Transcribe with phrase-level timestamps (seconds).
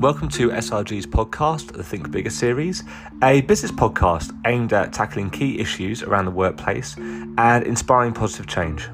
[0.00, 2.84] Welcome to SRG's podcast, the Think Bigger series,
[3.22, 8.88] a business podcast aimed at tackling key issues around the workplace and inspiring positive change.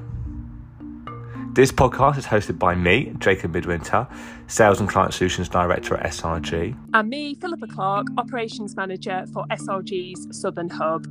[1.53, 4.05] This podcast is hosted by me, Jacob Midwinter,
[4.47, 6.77] Sales and Client Solutions Director at SRG.
[6.93, 11.05] And me, Philippa Clark, Operations Manager for SRG's Southern Hub.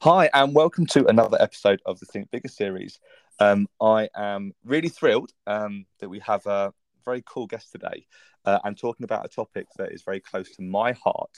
[0.00, 2.98] Hi, and welcome to another episode of the Think Bigger series.
[3.40, 6.72] Um, I am really thrilled um, that we have a
[7.04, 8.06] very cool guest today
[8.44, 11.36] uh, and talking about a topic that is very close to my heart.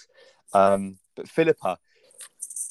[0.52, 1.78] Um, but Philippa,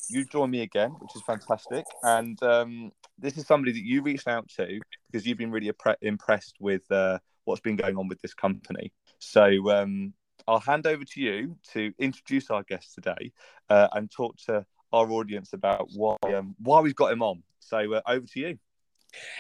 [0.09, 1.85] you join me again, which is fantastic.
[2.04, 5.71] And um, this is somebody that you reached out to because you've been really
[6.02, 8.91] impressed with uh, what's been going on with this company.
[9.20, 10.13] So um,
[10.48, 13.32] I'll hand over to you to introduce our guest today
[13.70, 17.43] uh, and talk to our audience about why um, why we've got him on.
[17.59, 18.59] So uh, over to you.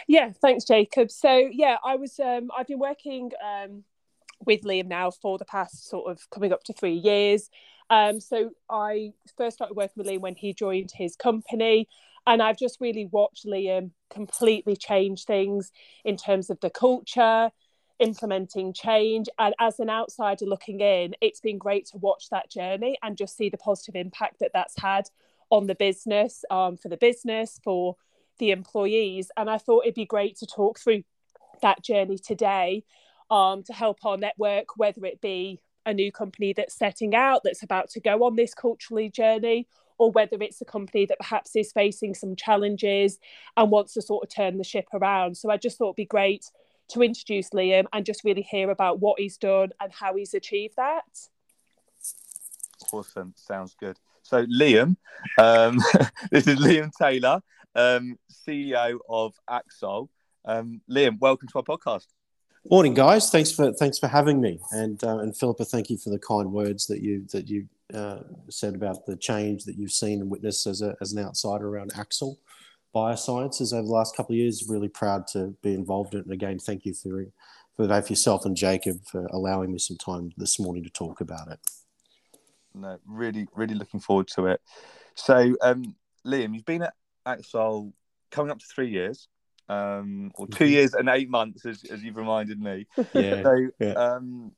[0.07, 1.11] Yeah, thanks, Jacob.
[1.11, 3.83] So yeah, I was um, I've been working um,
[4.45, 7.49] with Liam now for the past sort of coming up to three years.
[7.89, 11.87] Um, so I first started working with Liam when he joined his company,
[12.25, 15.71] and I've just really watched Liam completely change things
[16.05, 17.51] in terms of the culture,
[17.99, 19.27] implementing change.
[19.39, 23.37] And as an outsider looking in, it's been great to watch that journey and just
[23.37, 25.09] see the positive impact that that's had
[25.49, 27.97] on the business, um, for the business, for
[28.41, 29.31] the employees.
[29.37, 31.03] And I thought it'd be great to talk through
[31.61, 32.83] that journey today
[33.29, 37.63] um, to help our network, whether it be a new company that's setting out, that's
[37.63, 41.71] about to go on this culturally journey, or whether it's a company that perhaps is
[41.71, 43.19] facing some challenges
[43.55, 45.37] and wants to sort of turn the ship around.
[45.37, 46.45] So I just thought it'd be great
[46.89, 50.75] to introduce Liam and just really hear about what he's done and how he's achieved
[50.77, 51.03] that.
[52.91, 53.33] Awesome.
[53.37, 53.97] Sounds good.
[54.23, 54.97] So, Liam,
[55.37, 55.79] um,
[56.31, 57.41] this is Liam Taylor,
[57.75, 60.09] um, CEO of Axol.
[60.45, 62.07] Um, Liam, welcome to our podcast.
[62.69, 63.29] Morning, guys.
[63.29, 66.51] Thanks for thanks for having me, and uh, and Philippa, thank you for the kind
[66.51, 68.19] words that you that you uh,
[68.49, 71.91] said about the change that you've seen and witnessed as a, as an outsider around
[71.93, 72.37] Axol
[72.93, 74.67] Biosciences over the last couple of years.
[74.69, 77.25] Really proud to be involved in it, and again, thank you for
[77.75, 81.51] for both yourself and Jacob for allowing me some time this morning to talk about
[81.51, 81.59] it
[82.73, 84.61] no, really, really looking forward to it.
[85.15, 86.93] So, um, Liam, you've been at
[87.25, 87.93] Axol
[88.31, 89.27] coming up to three years,
[89.69, 90.73] um, or 2 mm-hmm.
[90.73, 92.87] years and eight months, as, as you've reminded me.
[93.13, 93.41] Yeah.
[93.43, 93.93] So, yeah.
[93.93, 94.51] Um,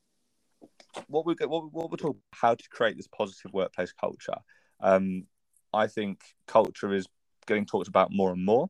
[1.08, 4.38] what we're what, what we're talking how to create this positive workplace culture.
[4.80, 5.26] Um,
[5.74, 7.08] I think culture is
[7.48, 8.70] getting talked about more and more,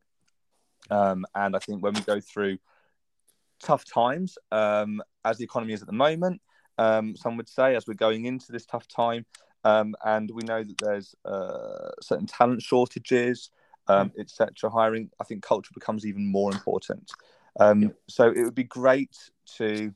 [0.90, 2.58] um, and I think when we go through
[3.62, 6.42] tough times, um, as the economy is at the moment,
[6.78, 9.26] um, some would say, as we're going into this tough time.
[9.66, 13.50] Um, and we know that there's uh, certain talent shortages,
[13.88, 14.20] um, mm.
[14.20, 14.70] etc.
[14.70, 17.12] Hiring, I think culture becomes even more important.
[17.60, 19.16] Um, so it would be great
[19.58, 19.94] to,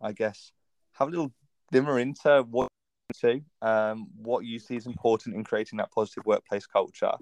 [0.00, 0.52] I guess,
[0.92, 1.32] have a little
[1.70, 2.68] dimmer into what
[3.20, 7.12] to um, what you see is important in creating that positive workplace culture.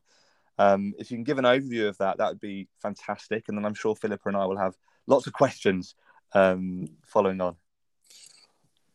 [0.59, 3.45] Um, if you can give an overview of that, that would be fantastic.
[3.49, 5.95] And then I'm sure Philippa and I will have lots of questions
[6.35, 7.57] um, following on.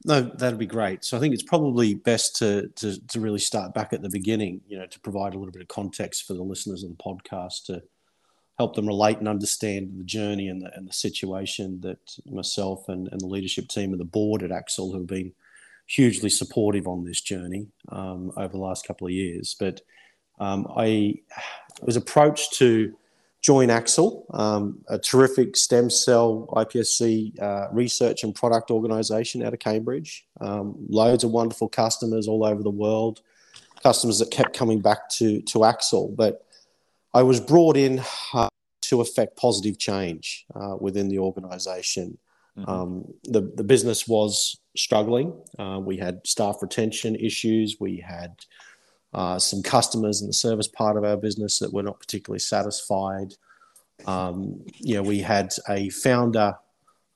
[0.05, 1.03] No, that'd be great.
[1.03, 4.61] So I think it's probably best to, to, to really start back at the beginning,
[4.67, 7.65] you know, to provide a little bit of context for the listeners of the podcast
[7.65, 7.81] to
[8.57, 13.07] help them relate and understand the journey and the, and the situation that myself and,
[13.11, 15.31] and the leadership team and the board at Axol have been
[15.87, 19.55] hugely supportive on this journey um, over the last couple of years.
[19.59, 19.81] But
[20.39, 21.15] um, I
[21.81, 22.95] was approached to
[23.47, 29.59] join Axol, um, a terrific stem cell iPSC uh, research and product organisation out of
[29.59, 30.25] Cambridge.
[30.41, 33.21] Um, loads of wonderful customers all over the world,
[33.81, 36.13] customers that kept coming back to to Axol.
[36.13, 36.45] But
[37.13, 38.03] I was brought in
[38.33, 38.49] uh,
[38.81, 42.17] to affect positive change uh, within the organisation.
[42.57, 42.69] Mm-hmm.
[42.69, 45.31] Um, the the business was struggling.
[45.57, 47.77] Uh, we had staff retention issues.
[47.79, 48.35] We had
[49.17, 53.33] uh, some customers in the service part of our business that were not particularly satisfied.
[54.05, 56.55] Um, you know, we had a founder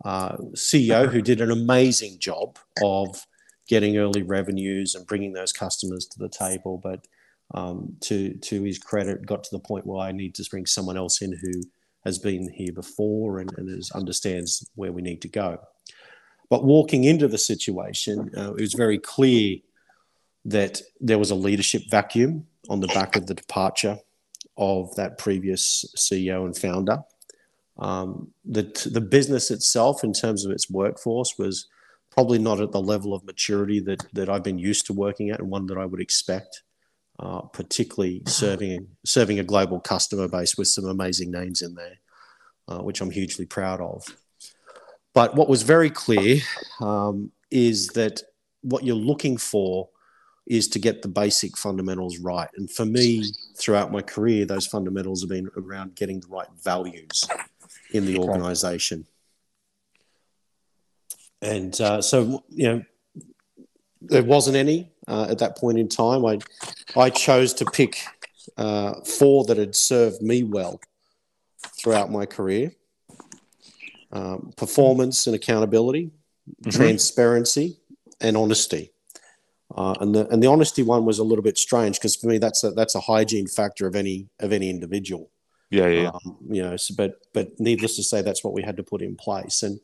[0.03, 3.27] uh, CEO who did an amazing job of
[3.67, 7.05] getting early revenues and bringing those customers to the table, but
[7.53, 10.97] um, to to his credit, got to the point where I need to bring someone
[10.97, 11.61] else in who
[12.03, 15.59] has been here before and, and is, understands where we need to go.
[16.49, 19.57] But walking into the situation, uh, it was very clear
[20.45, 23.97] that there was a leadership vacuum on the back of the departure
[24.57, 26.99] of that previous CEO and founder.
[27.77, 31.67] Um, the, the business itself, in terms of its workforce, was
[32.11, 35.39] probably not at the level of maturity that, that I've been used to working at
[35.39, 36.61] and one that I would expect,
[37.19, 41.99] uh, particularly serving, serving a global customer base with some amazing names in there,
[42.67, 44.05] uh, which I'm hugely proud of.
[45.13, 46.39] But what was very clear
[46.79, 48.21] um, is that
[48.61, 49.89] what you're looking for
[50.51, 52.49] is to get the basic fundamentals right.
[52.57, 53.23] And for me,
[53.55, 57.25] throughout my career, those fundamentals have been around getting the right values
[57.93, 59.07] in the organization.
[61.41, 62.83] And uh, so, you know,
[64.01, 66.25] there wasn't any uh, at that point in time.
[66.25, 66.39] I,
[66.97, 68.01] I chose to pick
[68.57, 70.81] uh, four that had served me well
[71.79, 72.73] throughout my career
[74.11, 76.11] um, performance and accountability,
[76.61, 76.69] mm-hmm.
[76.71, 77.77] transparency,
[78.19, 78.91] and honesty.
[79.75, 82.37] Uh, and the and the honesty one was a little bit strange because for me
[82.37, 85.29] that's a that's a hygiene factor of any of any individual.
[85.69, 86.09] Yeah, yeah.
[86.09, 89.01] Um, you know, so, but but needless to say, that's what we had to put
[89.01, 89.79] in place, and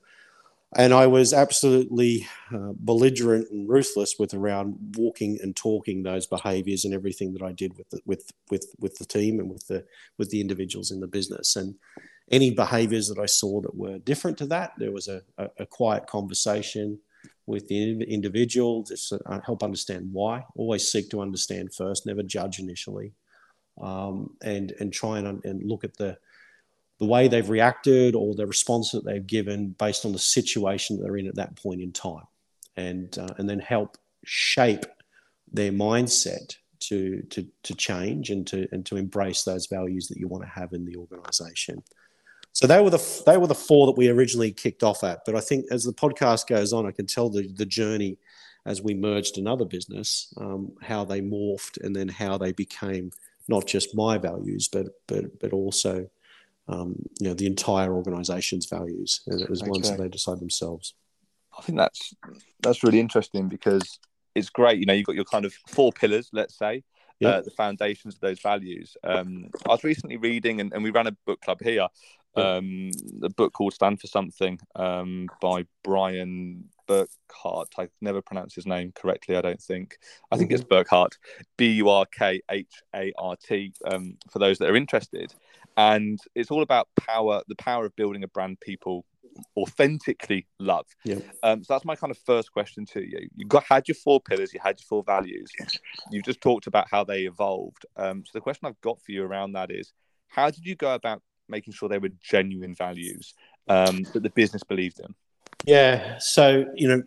[0.76, 6.84] and I was absolutely uh, belligerent and ruthless with around walking and talking those behaviours
[6.84, 9.86] and everything that I did with the, with with with the team and with the
[10.18, 11.76] with the individuals in the business, and
[12.30, 15.66] any behaviours that I saw that were different to that, there was a, a, a
[15.66, 17.00] quiet conversation
[17.48, 20.46] with the individual, just uh, help understand why.
[20.56, 23.14] Always seek to understand first, never judge initially,
[23.82, 26.18] um, and and try and, and look at the
[27.00, 31.04] the way they've reacted or the response that they've given based on the situation that
[31.04, 32.28] they're in at that point in time,
[32.76, 34.86] and uh, and then help shape
[35.52, 40.28] their mindset to to to change and to and to embrace those values that you
[40.28, 41.82] want to have in the organisation.
[42.58, 45.20] So they were the they were the four that we originally kicked off at.
[45.28, 48.18] But I think as the podcast goes on, I can tell the the journey
[48.66, 53.12] as we merged another business, um, how they morphed, and then how they became
[53.48, 56.10] not just my values, but but but also
[56.68, 59.70] um, you know the entire organisation's values, and it was okay.
[59.70, 60.96] ones that they decide themselves.
[61.56, 62.16] I think that's
[62.62, 64.00] that's really interesting because
[64.34, 64.80] it's great.
[64.80, 66.84] You know, you've got your kind of four pillars, let's say,
[67.20, 67.34] yep.
[67.36, 68.98] uh, the foundations of those values.
[69.04, 71.88] Um, I was recently reading, and, and, we ran a book club here,
[72.38, 72.92] um,
[73.24, 77.68] a book called Stand for Something um, by Brian Burkhart.
[77.78, 79.98] I never pronounce his name correctly, I don't think.
[80.32, 80.62] I think mm-hmm.
[80.62, 81.18] it's Burkhart,
[81.58, 85.34] B U R K H A R T, um, for those that are interested.
[85.76, 89.06] And it's all about power, the power of building a brand people
[89.56, 90.88] authentically love.
[91.04, 91.20] Yeah.
[91.44, 93.30] Um, so that's my kind of first question to you.
[93.36, 95.52] You got had your four pillars, you had your four values.
[96.12, 97.86] You've just talked about how they evolved.
[97.96, 99.94] Um, so the question I've got for you around that is,
[100.28, 103.34] how did you go about making sure they were genuine values
[103.68, 105.14] um, that the business believed in?
[105.66, 106.18] Yeah.
[106.20, 107.04] So you know,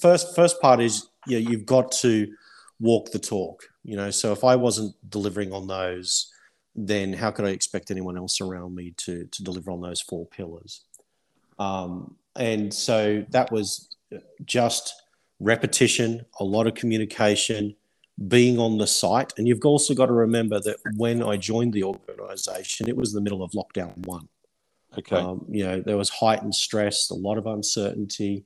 [0.00, 2.32] first first part is you know, you've got to
[2.80, 3.64] walk the talk.
[3.84, 6.32] You know, so if I wasn't delivering on those,
[6.74, 10.26] then how could I expect anyone else around me to to deliver on those four
[10.26, 10.82] pillars?
[11.58, 13.94] Um, and so that was
[14.44, 15.02] just
[15.40, 17.76] repetition, a lot of communication,
[18.28, 19.32] being on the site.
[19.36, 23.20] And you've also got to remember that when I joined the organization, it was the
[23.20, 24.28] middle of lockdown one.
[24.98, 25.16] Okay.
[25.16, 28.44] Um, you know, there was heightened stress, a lot of uncertainty.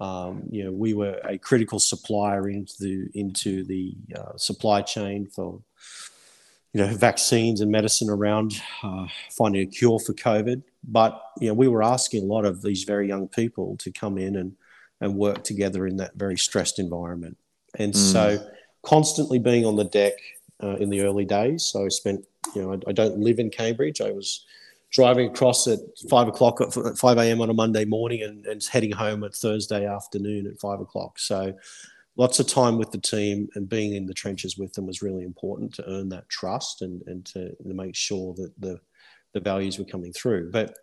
[0.00, 5.26] Um, you know, we were a critical supplier into the into the uh, supply chain
[5.26, 5.60] for
[6.72, 10.62] you know vaccines and medicine around uh, finding a cure for COVID.
[10.84, 14.18] But you know, we were asking a lot of these very young people to come
[14.18, 14.56] in and
[15.00, 17.36] and work together in that very stressed environment.
[17.78, 17.96] And mm.
[17.96, 18.44] so
[18.88, 20.14] constantly being on the deck
[20.62, 21.66] uh, in the early days.
[21.66, 22.24] So I spent,
[22.54, 24.00] you know, I, I, don't live in Cambridge.
[24.00, 24.46] I was
[24.90, 27.42] driving across at five o'clock at five a.m.
[27.42, 31.18] on a Monday morning and, and heading home at Thursday afternoon at five o'clock.
[31.18, 31.54] So
[32.16, 35.22] lots of time with the team and being in the trenches with them was really
[35.22, 38.80] important to earn that trust and, and to, to make sure that the
[39.34, 40.50] the values were coming through.
[40.50, 40.78] But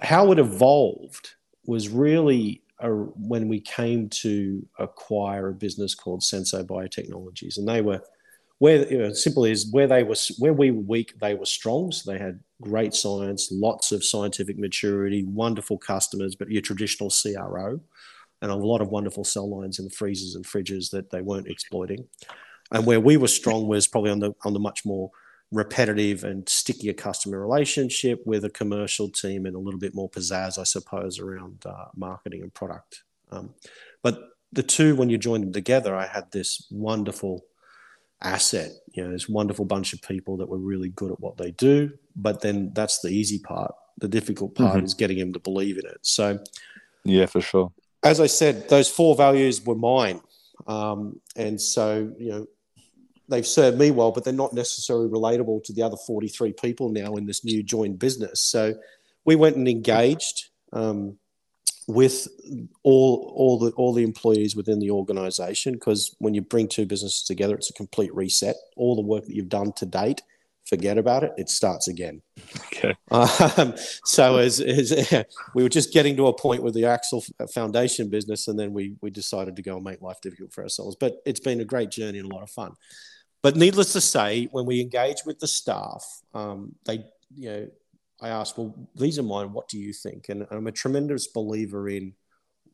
[0.00, 1.34] how it evolved
[1.66, 8.02] was really when we came to acquire a business called Censo Biotechnologies, and they were
[8.58, 11.90] where you know, simple is where they were where we were weak, they were strong.
[11.90, 17.80] So they had great science, lots of scientific maturity, wonderful customers, but your traditional CRO,
[18.40, 21.48] and a lot of wonderful cell lines in the freezers and fridges that they weren't
[21.48, 22.06] exploiting.
[22.70, 25.10] And where we were strong was probably on the on the much more
[25.52, 30.58] repetitive and stickier customer relationship with a commercial team and a little bit more pizzazz,
[30.58, 33.02] I suppose, around uh, marketing and product.
[33.30, 33.54] Um,
[34.02, 37.44] but the two, when you join them together, I had this wonderful
[38.22, 41.50] asset, you know, this wonderful bunch of people that were really good at what they
[41.52, 41.92] do.
[42.16, 43.74] But then that's the easy part.
[43.98, 44.86] The difficult part mm-hmm.
[44.86, 45.98] is getting them to believe in it.
[46.02, 46.38] So,
[47.04, 47.72] yeah, for sure.
[48.02, 50.20] As I said, those four values were mine.
[50.66, 52.46] Um, and so, you know,
[53.32, 57.14] they've served me well, but they're not necessarily relatable to the other 43 people now
[57.16, 58.42] in this new joint business.
[58.42, 58.74] So
[59.24, 61.16] we went and engaged um,
[61.88, 62.28] with
[62.82, 67.22] all all the all the employees within the organization because when you bring two businesses
[67.22, 68.56] together, it's a complete reset.
[68.76, 70.22] All the work that you've done to date
[70.64, 71.32] forget about it.
[71.36, 72.22] It starts again.
[72.66, 72.94] Okay.
[73.10, 73.74] Um,
[74.04, 75.24] so as, as
[75.54, 78.94] we were just getting to a point with the Axol Foundation business, and then we
[79.00, 80.96] we decided to go and make life difficult for ourselves.
[80.98, 82.74] But it's been a great journey and a lot of fun.
[83.42, 87.04] But needless to say, when we engage with the staff, um, they
[87.36, 87.68] you know
[88.22, 89.52] I asked, well, these are mine.
[89.52, 90.28] What do you think?
[90.28, 92.14] And I'm a tremendous believer in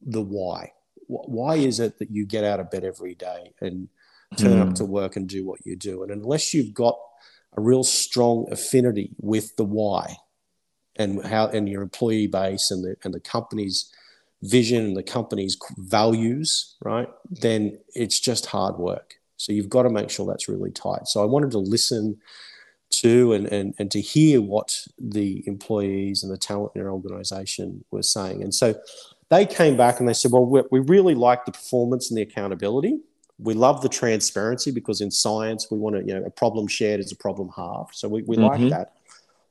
[0.02, 0.72] the why.
[1.06, 3.88] Why is it that you get out of bed every day and
[4.36, 4.68] turn mm.
[4.68, 6.02] up to work and do what you do?
[6.02, 6.98] And unless you've got
[7.56, 10.16] a real strong affinity with the why
[10.96, 13.90] and how and your employee base and the and the company's
[14.42, 17.08] vision and the company's values, right?
[17.30, 19.14] Then it's just hard work.
[19.38, 21.06] So you've got to make sure that's really tight.
[21.06, 22.18] So I wanted to listen
[22.90, 27.84] to and, and, and to hear what the employees and the talent in our organization
[27.90, 28.42] were saying.
[28.42, 28.74] And so
[29.30, 32.98] they came back and they said, well, we really like the performance and the accountability.
[33.38, 36.98] We love the transparency because in science, we want to, you know, a problem shared
[36.98, 37.94] is a problem halved.
[37.94, 38.46] So we, we mm-hmm.
[38.46, 38.94] like that.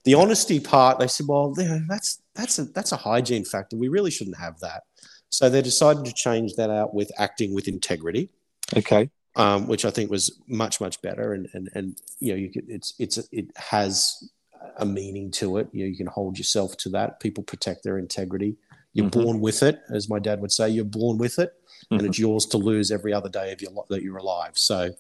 [0.04, 1.54] The honesty part, they said, well,
[1.88, 3.78] that's, that's, a, that's a hygiene factor.
[3.78, 4.84] We really shouldn't have that.
[5.30, 8.30] So they decided to change that out with acting with integrity.
[8.76, 11.34] Okay um, which I think was much much better.
[11.34, 14.30] And and and you know, you could, it's it's it has
[14.78, 15.70] a meaning to it.
[15.72, 17.20] You know, you can hold yourself to that.
[17.20, 18.58] People protect their integrity.
[18.94, 19.22] You're mm-hmm.
[19.22, 20.70] born with it, as my dad would say.
[20.70, 21.54] You're born with it,
[21.86, 22.00] mm-hmm.
[22.00, 24.58] and it's yours to lose every other day of your that you're alive.
[24.58, 24.92] So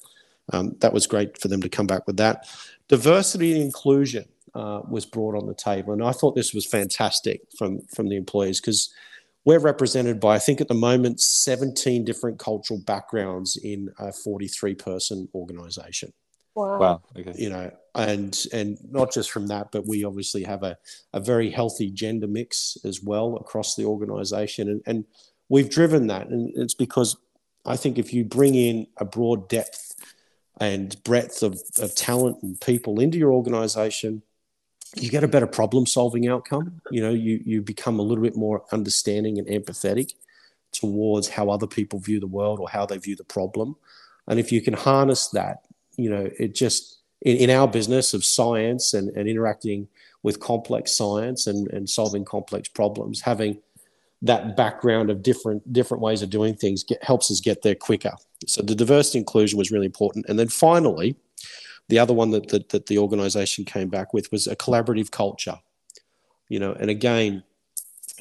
[0.53, 2.47] um, that was great for them to come back with that.
[2.87, 7.41] Diversity and inclusion uh, was brought on the table, and I thought this was fantastic
[7.57, 8.93] from from the employees because
[9.47, 14.75] we're represented by, I think at the moment, 17 different cultural backgrounds in a 43
[14.75, 16.11] person organization.
[16.53, 16.77] Wow.
[16.79, 17.01] wow.
[17.17, 17.31] Okay.
[17.37, 20.77] You know, and and not just from that, but we obviously have a,
[21.13, 24.67] a very healthy gender mix as well across the organization.
[24.67, 25.05] And, and
[25.47, 26.27] we've driven that.
[26.27, 27.15] And it's because
[27.65, 29.95] I think if you bring in a broad depth
[30.59, 34.23] and breadth of, of talent and people into your organization,
[34.95, 36.81] you get a better problem solving outcome.
[36.91, 40.13] You know, you, you become a little bit more understanding and empathetic
[40.71, 43.75] towards how other people view the world or how they view the problem.
[44.27, 45.65] And if you can harness that,
[45.95, 49.87] you know, it just, in, in our business of science and, and interacting
[50.23, 53.59] with complex science and, and solving complex problems, having
[54.21, 58.13] that background of different different ways of doing things get, helps us get there quicker.
[58.47, 60.25] So the diversity inclusion was really important.
[60.27, 61.15] And then finally,
[61.89, 65.59] the other one that, that, that the organization came back with was a collaborative culture.
[66.49, 67.43] You know, and again,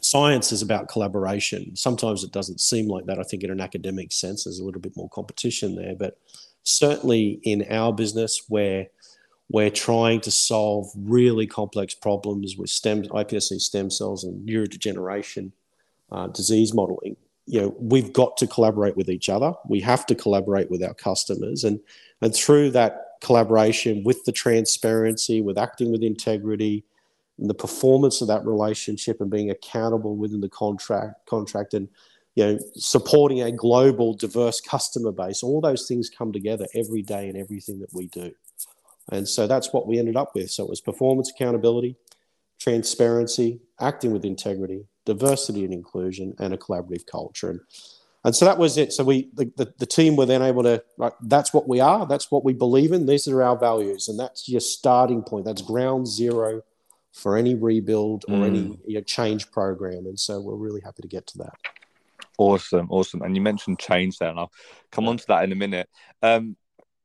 [0.02, 1.74] science is about collaboration.
[1.76, 3.18] Sometimes it doesn't seem like that.
[3.18, 5.94] I think in an academic sense, there's a little bit more competition there.
[5.94, 6.18] But
[6.62, 8.88] certainly in our business, where
[9.48, 15.52] we're trying to solve really complex problems with stem iPSC stem cells and neurodegeneration
[16.10, 19.54] uh, disease modeling, you know, we've got to collaborate with each other.
[19.68, 21.78] We have to collaborate with our customers, and
[22.20, 26.84] and through that collaboration, with the transparency, with acting with integrity,
[27.38, 31.88] and the performance of that relationship, and being accountable within the contract, contract, and
[32.34, 35.42] you know, supporting a global, diverse customer base.
[35.42, 38.32] All those things come together every day in everything that we do,
[39.10, 40.50] and so that's what we ended up with.
[40.50, 41.96] So it was performance accountability,
[42.58, 47.50] transparency, acting with integrity, diversity and inclusion, and a collaborative culture.
[47.50, 47.60] And
[48.26, 48.92] and so that was it.
[48.92, 52.08] So we, the, the, the team were then able to, like, that's what we are.
[52.08, 53.06] That's what we believe in.
[53.06, 54.08] These are our values.
[54.08, 55.44] And that's your starting point.
[55.44, 56.62] That's ground zero
[57.12, 58.46] for any rebuild or mm.
[58.46, 60.06] any you know, change program.
[60.06, 61.54] And so we're really happy to get to that.
[62.36, 62.88] Awesome.
[62.90, 63.22] Awesome.
[63.22, 64.52] And you mentioned change there, and I'll
[64.90, 65.88] come on to that in a minute.
[66.20, 66.56] Um,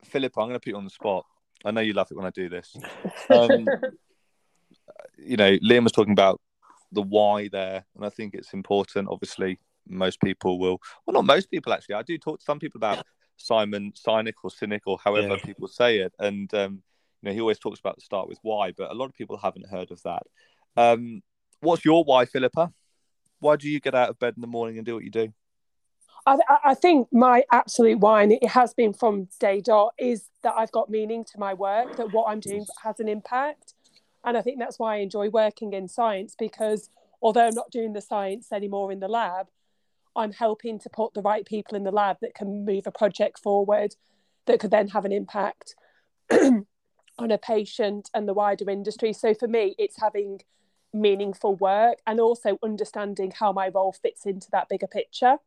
[0.03, 1.27] Philip, I'm going to put you on the spot.
[1.63, 2.75] I know you love it when I do this.
[3.29, 3.67] Um,
[5.19, 6.41] you know, Liam was talking about
[6.91, 9.07] the why there, and I think it's important.
[9.07, 11.95] Obviously, most people will, well, not most people actually.
[11.95, 13.05] I do talk to some people about
[13.37, 15.43] Simon Sinek or cynic or however yeah.
[15.43, 16.81] people say it, and um,
[17.21, 19.37] you know he always talks about the start with why, but a lot of people
[19.37, 20.23] haven't heard of that.
[20.77, 21.21] Um,
[21.59, 22.71] what's your why, Philippa?
[23.39, 25.33] Why do you get out of bed in the morning and do what you do?
[26.25, 30.53] I, I, think my absolute why, and it has been from day dot, is that
[30.55, 33.73] I've got meaning to my work, that what I'm doing has an impact.
[34.23, 37.93] And I think that's why I enjoy working in science because although I'm not doing
[37.93, 39.47] the science anymore in the lab,
[40.15, 43.39] I'm helping to put the right people in the lab that can move a project
[43.39, 43.95] forward
[44.45, 45.75] that could then have an impact
[46.31, 46.65] on
[47.31, 49.13] a patient and the wider industry.
[49.13, 50.41] So for me, it's having
[50.93, 55.37] meaningful work and also understanding how my role fits into that bigger picture.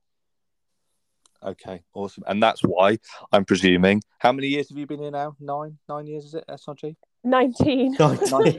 [1.43, 2.25] Okay, awesome.
[2.27, 2.99] And that's why
[3.31, 4.03] I'm presuming.
[4.19, 5.37] How many years have you been here now?
[5.39, 6.97] Nine, nine years is it, SRG?
[7.23, 7.97] 19.
[7.99, 8.59] 19.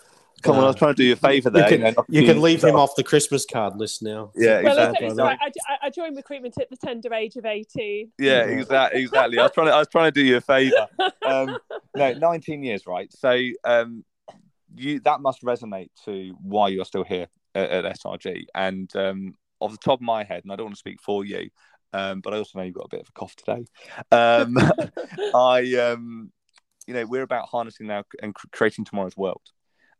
[0.48, 1.70] Come on, I was trying to do you a favour there.
[1.70, 4.32] You can, you can leave him off the Christmas card list now.
[4.34, 5.08] Yeah, well, exactly.
[5.14, 5.38] Right.
[5.40, 8.12] I, I, joined recruitment at the tender age of eighteen.
[8.18, 9.02] Yeah, exactly.
[9.02, 9.38] Exactly.
[9.38, 10.88] I was trying to, I was trying to do you a favour.
[11.24, 11.58] Um,
[11.94, 13.12] no, 19 years, right?
[13.12, 14.04] So um,
[14.74, 18.46] you that must resonate to why you're still here at, at SRG.
[18.54, 21.24] And um, off the top of my head, and I don't want to speak for
[21.24, 21.50] you,
[21.92, 23.66] um, but I also know you've got a bit of a cough today.
[24.10, 24.56] Um,
[25.34, 26.32] I, um,
[26.86, 29.42] you know, we're about harnessing now and creating tomorrow's world.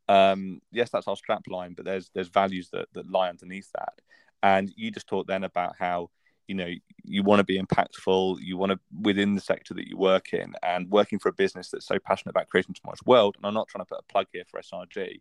[0.08, 3.94] Um, yes, that's our strap line, but there's there's values that that lie underneath that.
[4.42, 6.10] And you just talked then about how
[6.48, 6.72] you know
[7.04, 10.54] you want to be impactful you want to within the sector that you work in
[10.62, 13.68] and working for a business that's so passionate about creating tomorrow's world and i'm not
[13.68, 15.20] trying to put a plug here for srg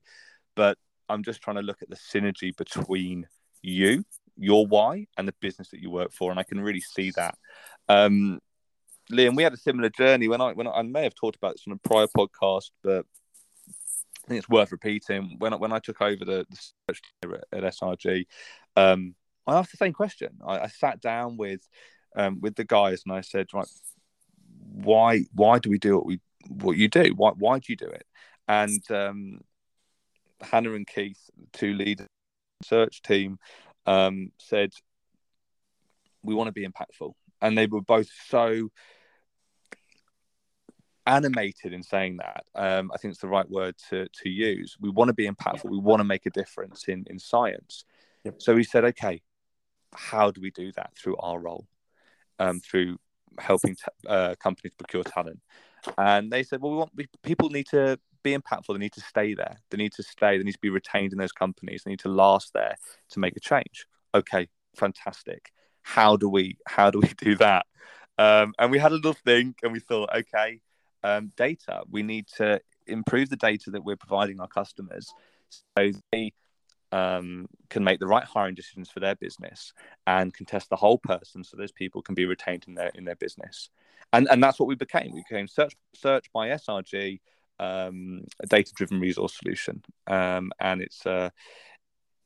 [0.56, 0.78] but
[1.10, 3.28] i'm just trying to look at the synergy between
[3.62, 4.04] you
[4.38, 7.36] your why and the business that you work for and i can really see that
[7.90, 8.40] um
[9.12, 11.54] liam we had a similar journey when i when i, I may have talked about
[11.54, 13.06] this on a prior podcast but
[14.28, 15.36] I think it's worth repeating.
[15.38, 16.58] When I, when I took over the, the
[16.90, 18.26] search at, at SRG,
[18.76, 19.16] um,
[19.46, 20.40] I asked the same question.
[20.46, 21.62] I, I sat down with
[22.16, 23.68] um, with the guys and I said, right,
[24.74, 26.20] why why do we do what we
[26.50, 27.14] what you do?
[27.16, 28.06] Why why do you do it?
[28.50, 29.40] And um,
[30.42, 32.08] Hannah and Keith, two leaders
[32.64, 33.38] search team,
[33.86, 34.72] um, said
[36.22, 38.70] we want to be impactful, and they were both so
[41.08, 42.44] animated in saying that.
[42.54, 44.78] Um, I think it's the right word to to use.
[44.80, 45.70] We want to be impactful.
[45.70, 47.86] We want to make a difference in in science.
[48.26, 48.42] Yep.
[48.42, 49.22] So we said, okay,
[49.94, 51.66] how do we do that through our role,
[52.40, 52.98] um, through
[53.40, 55.40] helping t- uh, companies procure talent?
[55.98, 58.74] And they said, well, we want we, people need to be impactful.
[58.74, 59.58] They need to stay there.
[59.70, 60.38] They need to stay.
[60.38, 61.84] They need to be retained in those companies.
[61.84, 62.76] They need to last there
[63.12, 63.88] to make a change.
[64.14, 65.52] Okay, fantastic.
[65.84, 67.66] How do we how do we do that?
[68.18, 70.60] Um, and we had a little think, and we thought, okay,
[71.04, 71.84] um, data.
[71.90, 75.12] We need to improve the data that we're providing our customers,
[75.50, 76.34] so they
[76.92, 79.74] um, can make the right hiring decisions for their business
[80.06, 83.04] and can test the whole person so those people can be retained in their in
[83.04, 83.70] their business
[84.14, 87.20] and and that's what we became we became search search by srg
[87.60, 91.30] um, a data driven resource solution um, and it's uh,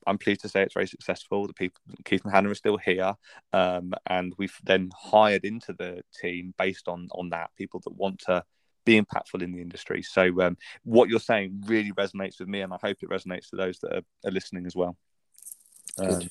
[0.07, 1.45] I'm pleased to say it's very successful.
[1.45, 3.13] The people, Keith and Hannah, are still here,
[3.53, 8.19] um, and we've then hired into the team based on on that people that want
[8.25, 8.43] to
[8.85, 10.01] be impactful in the industry.
[10.01, 13.55] So um, what you're saying really resonates with me, and I hope it resonates to
[13.55, 14.97] those that are, are listening as well.
[15.97, 16.23] Good.
[16.23, 16.29] Um,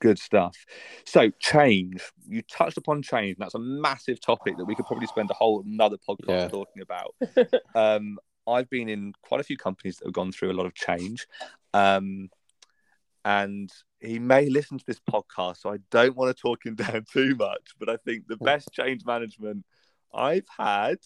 [0.00, 0.56] good stuff.
[1.04, 2.02] So change.
[2.26, 5.34] You touched upon change, and that's a massive topic that we could probably spend a
[5.34, 6.48] whole another podcast yeah.
[6.48, 7.14] talking about.
[7.74, 10.74] um, I've been in quite a few companies that have gone through a lot of
[10.74, 11.26] change.
[11.74, 12.30] Um,
[13.24, 17.04] and he may listen to this podcast, so I don't want to talk him down
[17.12, 17.72] too much.
[17.78, 19.64] But I think the best change management
[20.16, 20.98] I've had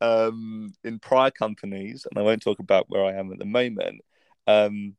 [0.00, 4.00] um, in prior companies, and I won't talk about where I am at the moment,
[4.46, 4.96] um,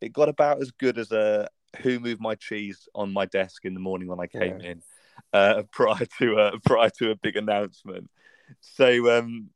[0.00, 1.48] it got about as good as a
[1.80, 4.70] who moved my cheese on my desk in the morning when I came yeah.
[4.70, 4.82] in
[5.32, 8.10] uh, prior to a prior to a big announcement.
[8.60, 9.50] So, um,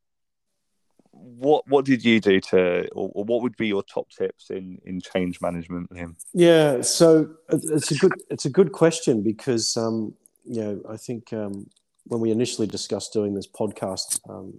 [1.13, 4.81] what what did you do to, or, or, what would be your top tips in
[4.85, 6.17] in change management, Liam?
[6.33, 11.33] Yeah, so it's a good it's a good question because um, you know I think
[11.33, 11.69] um,
[12.05, 14.59] when we initially discussed doing this podcast um,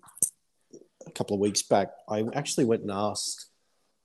[1.06, 3.47] a couple of weeks back, I actually went and asked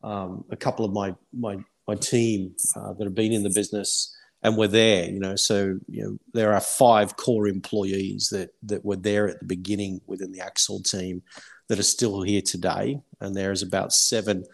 [0.03, 4.14] um, a couple of my my my team uh, that have been in the business
[4.42, 5.09] and were there.
[5.09, 9.40] You know, so you know there are five core employees that that were there at
[9.40, 11.22] the beginning within the Axol team
[11.68, 14.44] that are still here today, and there is about seven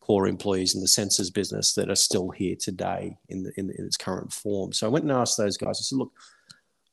[0.00, 3.84] core employees in the Censo's business that are still here today in the, in, in
[3.84, 4.72] its current form.
[4.72, 5.78] So I went and asked those guys.
[5.78, 6.12] I said, look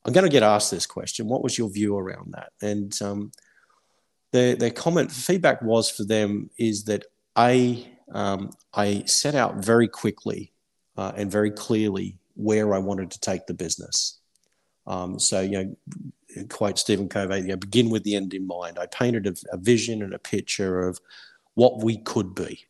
[0.06, 1.28] I'm going to get asked this question.
[1.28, 2.52] What was your view around that?
[2.62, 3.32] And um,
[4.32, 7.06] their, their comment feedback was for them is that
[7.36, 10.54] I um, I set out very quickly
[10.96, 14.20] uh, and very clearly where I wanted to take the business.
[14.86, 18.80] Um, so you know, quote Stephen Covey, you know, begin with the end in mind.
[18.80, 21.00] I painted a, a vision and a picture of
[21.56, 22.66] what we could be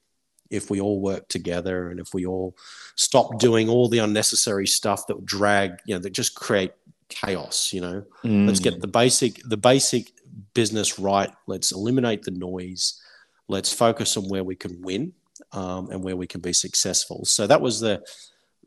[0.49, 2.55] if we all work together and if we all
[2.95, 6.71] stop doing all the unnecessary stuff that drag, you know, that just create
[7.09, 8.03] chaos you know?
[8.23, 8.47] Mm.
[8.47, 10.11] let's get the basic the basic
[10.53, 11.31] business right.
[11.47, 13.01] Let's eliminate the noise.
[13.47, 15.13] Let's focus on where we can win
[15.51, 17.25] um, and where we can be successful.
[17.25, 18.03] So that was the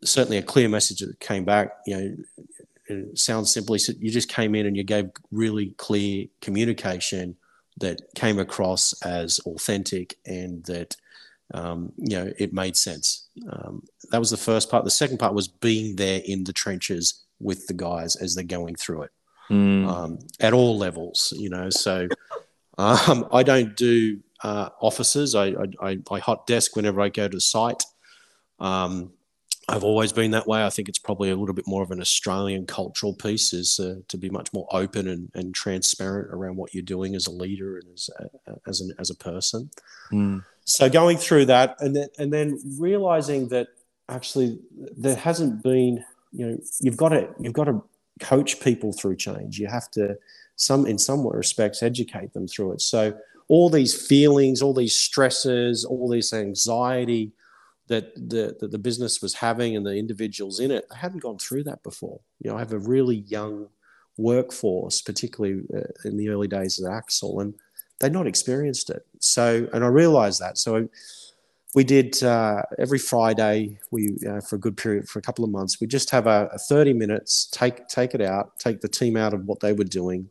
[0.03, 2.17] certainly a clear message that came back you know
[2.89, 7.37] it sounds simply you just came in and you gave really clear communication
[7.79, 10.97] that came across as authentic and that
[11.53, 15.35] um, you know it made sense um, that was the first part the second part
[15.35, 19.11] was being there in the trenches with the guys as they're going through it
[19.51, 19.87] mm.
[19.87, 21.35] um, at all levels.
[21.37, 22.09] You know, so
[22.79, 25.35] um, I don't do uh, offices.
[25.35, 27.83] I, I, I, hot desk whenever I go to the site.
[28.59, 29.13] Um,
[29.69, 30.65] I've always been that way.
[30.65, 33.97] I think it's probably a little bit more of an Australian cultural piece, is uh,
[34.09, 37.77] to be much more open and, and transparent around what you're doing as a leader
[37.77, 39.71] and as a, as an, as a person.
[40.11, 40.45] Mm.
[40.71, 43.69] So going through that, and then and then realizing that
[44.09, 44.61] actually
[44.97, 47.83] there hasn't been, you know, you've got to you've got to
[48.21, 49.59] coach people through change.
[49.59, 50.17] You have to
[50.55, 52.83] some in some respects educate them through it.
[52.83, 57.33] So all these feelings, all these stresses, all this anxiety
[57.89, 61.39] that the, that the business was having and the individuals in it, they hadn't gone
[61.39, 62.21] through that before.
[62.39, 63.67] You know, I have a really young
[64.17, 67.55] workforce, particularly uh, in the early days of Axol, and
[68.01, 69.07] they'd not experienced it.
[69.21, 70.59] So, and I realized that.
[70.59, 70.89] So,
[71.75, 73.79] we did uh, every Friday.
[73.91, 75.81] We uh, for a good period for a couple of months.
[75.81, 77.49] We just have a, a, thirty minutes.
[77.53, 78.59] Take take it out.
[78.59, 80.29] Take the team out of what they were doing,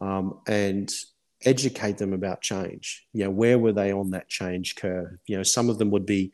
[0.00, 0.90] um, and
[1.44, 3.06] educate them about change.
[3.12, 5.18] You know, where were they on that change curve?
[5.26, 6.32] You know, some of them would be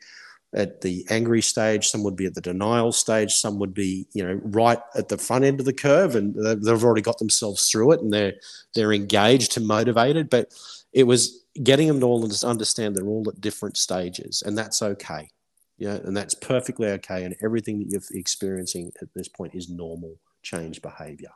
[0.54, 4.24] at the angry stage, some would be at the denial stage, some would be, you
[4.24, 7.92] know, right at the front end of the curve, and they've already got themselves through
[7.92, 8.34] it, and they're
[8.74, 10.30] they're engaged and motivated.
[10.30, 10.52] But
[10.92, 15.28] it was getting them to all understand they're all at different stages, and that's okay.
[15.76, 17.24] Yeah, and that's perfectly okay.
[17.24, 21.30] And everything that you're experiencing at this point is normal change behavior.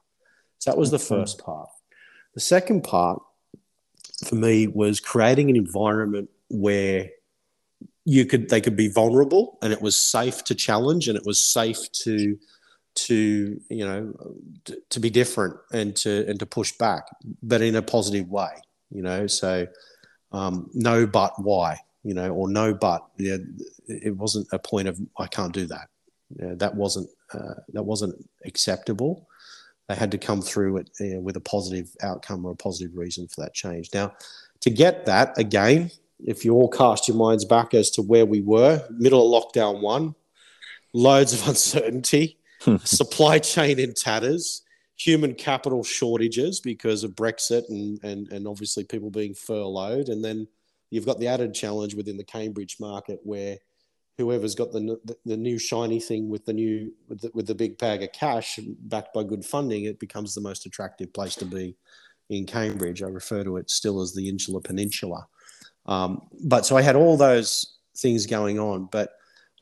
[0.59, 1.15] So that was the mm-hmm.
[1.15, 1.69] first part.
[2.35, 3.23] The second part
[4.27, 7.11] for me was creating an environment where
[8.05, 11.39] you could they could be vulnerable and it was safe to challenge and it was
[11.39, 12.39] safe to
[12.95, 14.13] to you know
[14.65, 17.05] to, to be different and to and to push back
[17.43, 18.51] but in a positive way
[18.93, 19.27] you know?
[19.27, 19.67] So
[20.33, 23.37] um, no but why you know or no but yeah,
[23.87, 25.89] it wasn't a point of i can't do that.
[26.37, 29.29] That wasn't uh, that wasn't acceptable.
[29.89, 33.29] They had to come through it uh, with a positive outcome or a positive reason
[33.29, 33.91] for that change.
[33.93, 34.15] Now
[34.61, 35.91] to get that again
[36.27, 39.81] if you all cast your minds back as to where we were, middle of lockdown
[39.81, 40.15] one,
[40.93, 42.77] loads of uncertainty, hmm.
[42.85, 44.63] supply chain in tatters,
[44.97, 50.09] human capital shortages because of Brexit and, and, and obviously people being furloughed.
[50.09, 50.47] And then
[50.91, 53.59] you've got the added challenge within the Cambridge market where
[54.19, 57.55] whoever's got the, the, the new shiny thing with the new with the, with the
[57.55, 61.45] big bag of cash backed by good funding, it becomes the most attractive place to
[61.45, 61.75] be
[62.31, 63.03] in Cambridge.
[63.03, 65.27] I refer to it still as the Insular Peninsula.
[65.87, 69.11] Um, but so I had all those things going on, but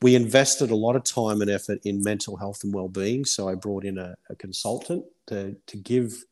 [0.03, 3.25] we invested a lot of time and effort in mental health and well-being.
[3.25, 6.25] So I brought in a, a consultant to, to give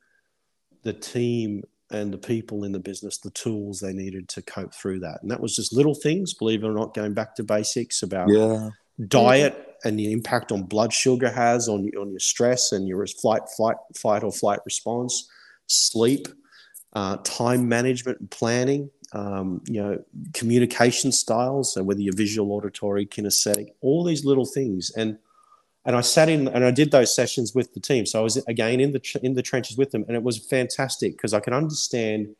[0.83, 5.01] the team and the people in the business the tools they needed to cope through
[5.01, 5.19] that.
[5.23, 8.29] And that was just little things, believe it or not, going back to basics about
[8.29, 8.71] yeah.
[9.07, 13.43] diet and the impact on blood sugar has on, on your stress and your flight,
[13.57, 15.31] flight, fight or flight response,
[15.67, 16.29] sleep,
[16.95, 20.03] uh, time management and planning, um, you know,
[20.35, 24.91] communication styles, so whether you're visual, auditory, kinesthetic, all these little things.
[24.91, 25.19] And
[25.85, 28.05] and I sat in and I did those sessions with the team.
[28.05, 31.13] So I was again in the in the trenches with them, and it was fantastic
[31.13, 32.35] because I could understand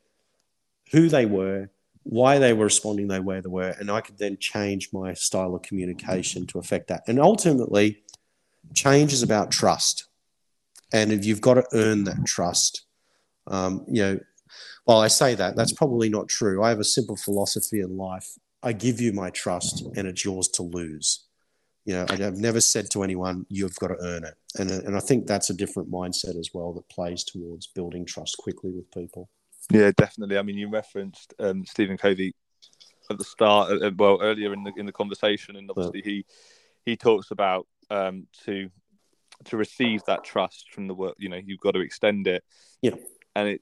[0.91, 1.69] who they were,
[2.03, 5.55] why they were responding the way they were, and I could then change my style
[5.55, 7.03] of communication to affect that.
[7.07, 8.03] And ultimately,
[8.73, 10.05] change is about trust,
[10.93, 12.85] and if you've got to earn that trust,
[13.47, 14.19] um, you know,
[14.85, 15.55] well, I say that.
[15.55, 16.63] That's probably not true.
[16.63, 18.27] I have a simple philosophy in life.
[18.61, 21.25] I give you my trust and it's yours to lose.
[21.85, 24.35] You know, I've never said to anyone, you've got to earn it.
[24.57, 28.37] And, and I think that's a different mindset as well that plays towards building trust
[28.37, 29.29] quickly with people.
[29.71, 30.37] Yeah, definitely.
[30.37, 32.33] I mean, you referenced um, Stephen Covey
[33.09, 36.25] at the start, uh, well, earlier in the in the conversation, and obviously he
[36.85, 38.69] he talks about um, to
[39.45, 41.15] to receive that trust from the work.
[41.17, 42.43] You know, you've got to extend it.
[42.81, 42.95] Yeah,
[43.35, 43.61] and it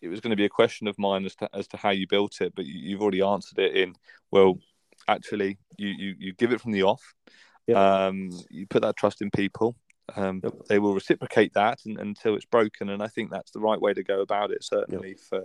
[0.00, 2.06] it was going to be a question of mine as to as to how you
[2.06, 3.94] built it, but you, have already answered it in
[4.30, 4.58] well.
[5.06, 7.14] Actually, you you, you give it from the off.
[7.66, 7.76] Yep.
[7.76, 9.76] Um, you put that trust in people.
[10.16, 10.54] Um, yep.
[10.68, 13.94] They will reciprocate that and, until it's broken, and I think that's the right way
[13.94, 14.64] to go about it.
[14.64, 15.20] Certainly yep.
[15.20, 15.44] for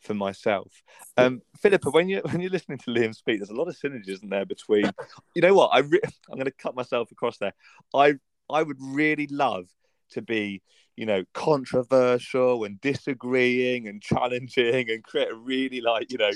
[0.00, 0.82] for myself.
[1.16, 4.08] Um, Philippa, when you when you're listening to Liam speak, there's a lot of synergies
[4.08, 4.90] isn't there between.
[5.34, 5.68] You know what?
[5.72, 7.52] I re- I'm going to cut myself across there.
[7.94, 8.14] I
[8.50, 9.68] I would really love
[10.10, 10.62] to be
[10.96, 16.30] you know, controversial and disagreeing and challenging and create a really like, you know,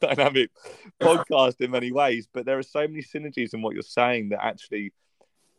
[0.00, 0.50] dynamic
[1.00, 2.26] podcast in many ways.
[2.32, 4.92] But there are so many synergies in what you're saying that actually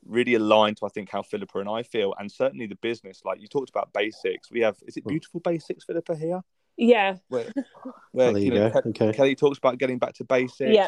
[0.05, 3.21] really align to I think how Philippa and I feel, and certainly the business.
[3.23, 4.51] Like you talked about basics.
[4.51, 5.09] We have is it hmm.
[5.09, 6.41] beautiful basics, Philippa here?
[6.77, 7.17] Yeah.
[7.29, 7.51] Where,
[8.11, 9.13] where you, you know, Ke- okay.
[9.13, 10.75] Kelly talks about getting back to basics.
[10.75, 10.87] Yeah.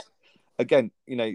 [0.57, 1.31] Again, you know,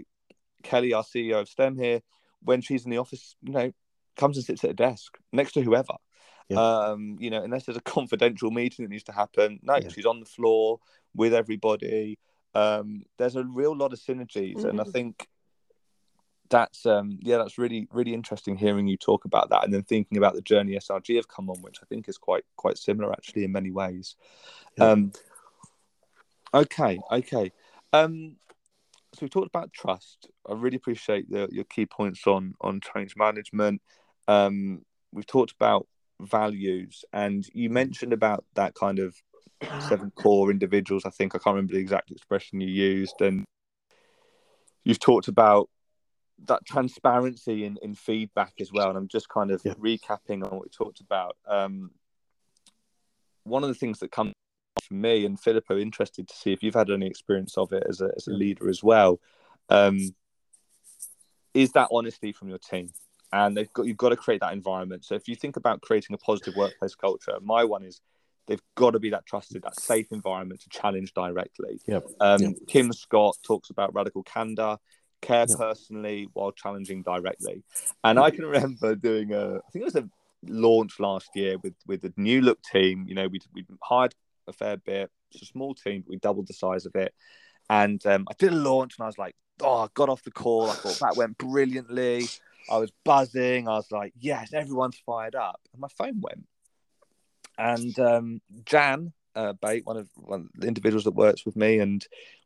[0.63, 2.01] Kelly, our CEO of STEM here,
[2.41, 3.71] when she's in the office, you know,
[4.17, 5.93] comes and sits at a desk next to whoever.
[6.49, 6.59] Yeah.
[6.59, 9.59] Um, you know, unless there's a confidential meeting that needs to happen.
[9.61, 9.89] No, yeah.
[9.89, 10.79] she's on the floor
[11.15, 12.17] with everybody.
[12.55, 14.69] Um, there's a real lot of synergies, mm-hmm.
[14.69, 14.91] and I mm-hmm.
[14.91, 15.27] think
[16.49, 20.17] that's um yeah that's really really interesting hearing you talk about that and then thinking
[20.17, 23.43] about the journey srg have come on which i think is quite quite similar actually
[23.43, 24.15] in many ways
[24.77, 24.85] yeah.
[24.85, 25.11] um
[26.53, 27.51] okay okay
[27.93, 28.35] um
[29.13, 33.15] so we talked about trust i really appreciate the, your key points on on change
[33.15, 33.81] management
[34.27, 34.81] um
[35.11, 35.87] we've talked about
[36.21, 39.15] values and you mentioned about that kind of
[39.87, 43.45] seven core individuals i think i can't remember the exact expression you used and
[44.83, 45.69] you've talked about
[46.45, 48.89] that transparency in, in feedback as well.
[48.89, 49.73] And I'm just kind of yeah.
[49.73, 51.35] recapping on what we talked about.
[51.47, 51.91] Um,
[53.43, 54.33] one of the things that comes
[54.83, 58.01] for me and Philippa, interested to see if you've had any experience of it as
[58.01, 59.19] a, as a leader as well,
[59.69, 59.99] um,
[61.53, 62.89] is that honesty from your team.
[63.31, 65.05] And they've got you've got to create that environment.
[65.05, 68.01] So if you think about creating a positive workplace culture, my one is
[68.47, 71.79] they've got to be that trusted, that safe environment to challenge directly.
[71.85, 72.07] Yep.
[72.19, 72.53] Um, yep.
[72.67, 74.77] Kim Scott talks about radical candor
[75.21, 75.55] care yeah.
[75.57, 77.63] personally while challenging directly.
[78.03, 80.09] And I can remember doing a, I think it was a
[80.47, 83.05] launch last year with with the new look team.
[83.07, 84.15] You know, we we hired
[84.47, 85.11] a fair bit.
[85.31, 87.13] It's a small team, but we doubled the size of it.
[87.69, 90.31] And um, I did a launch, and I was like, oh, I got off the
[90.31, 90.69] call.
[90.69, 92.25] I thought that went brilliantly.
[92.69, 93.67] I was buzzing.
[93.67, 95.59] I was like, yes, everyone's fired up.
[95.73, 96.45] And my phone went.
[97.57, 101.79] And um, Jan uh, Bate, one of, one of the individuals that works with me,
[101.79, 102.05] and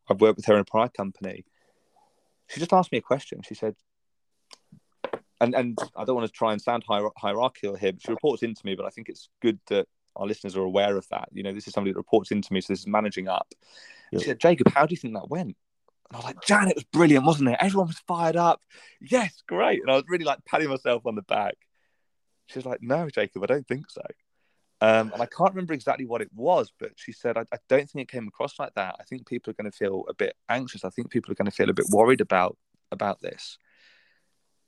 [0.09, 1.43] I've worked with her in a prior company
[2.53, 3.41] she just asked me a question.
[3.41, 3.75] She said,
[5.41, 8.43] and and I don't want to try and sound hier- hierarchical here, but she reports
[8.43, 8.75] into me.
[8.75, 11.29] But I think it's good that our listeners are aware of that.
[11.31, 13.53] You know, this is somebody that reports into me, so this is managing up.
[14.13, 15.57] She said, Jacob, how do you think that went?
[16.13, 17.57] And I was like, Jan, it was brilliant, wasn't it?
[17.59, 18.61] Everyone was fired up.
[19.01, 19.81] Yes, great.
[19.81, 21.55] And I was really like patting myself on the back.
[22.45, 24.03] She was like, No, Jacob, I don't think so.
[24.79, 27.89] Um, and I can't remember exactly what it was, but she said, I, I, don't
[27.89, 28.97] think it came across like that.
[28.99, 30.83] I think people are going to feel a bit anxious.
[30.83, 32.57] I think people are going to feel a bit worried about
[32.91, 33.57] about this.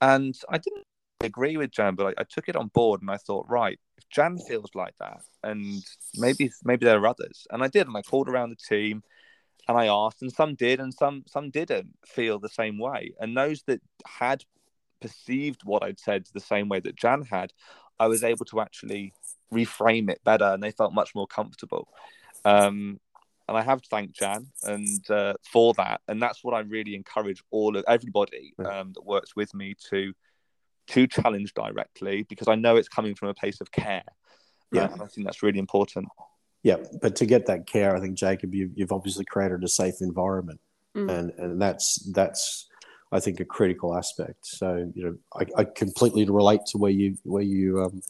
[0.02, 0.86] And I didn't
[1.22, 4.10] agree with Jan, but I, I took it on board and I thought, right, if
[4.10, 5.84] Jan feels like that, and
[6.16, 9.04] maybe maybe there are others, and I did, and I called around the team
[9.68, 13.14] and I asked, and some did, and some some didn't feel the same way.
[13.20, 14.44] And those that had
[15.02, 17.52] perceived what I'd said the same way that Jan had,
[18.00, 19.14] I was able to actually
[19.54, 21.88] reframe it better, and they felt much more comfortable.
[22.44, 23.00] Um,
[23.48, 26.96] and I have to thank Jan and uh, for that, and that's what I really
[26.96, 30.14] encourage all of everybody um, that works with me to
[30.88, 34.04] to challenge directly because I know it's coming from a place of care.
[34.72, 36.08] Yeah, uh, I think that's really important.
[36.66, 40.02] Yeah, but to get that care, I think Jacob, you, you've obviously created a safe
[40.02, 40.60] environment,
[40.98, 41.08] mm.
[41.12, 42.68] and and that's that's
[43.12, 44.48] I think a critical aspect.
[44.48, 48.02] So you know, I, I completely relate to where you where you um,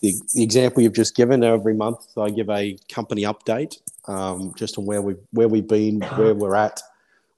[0.00, 1.42] the, the example you've just given.
[1.42, 6.00] Every month, I give a company update um, just on where we where we've been,
[6.00, 6.80] where we're at,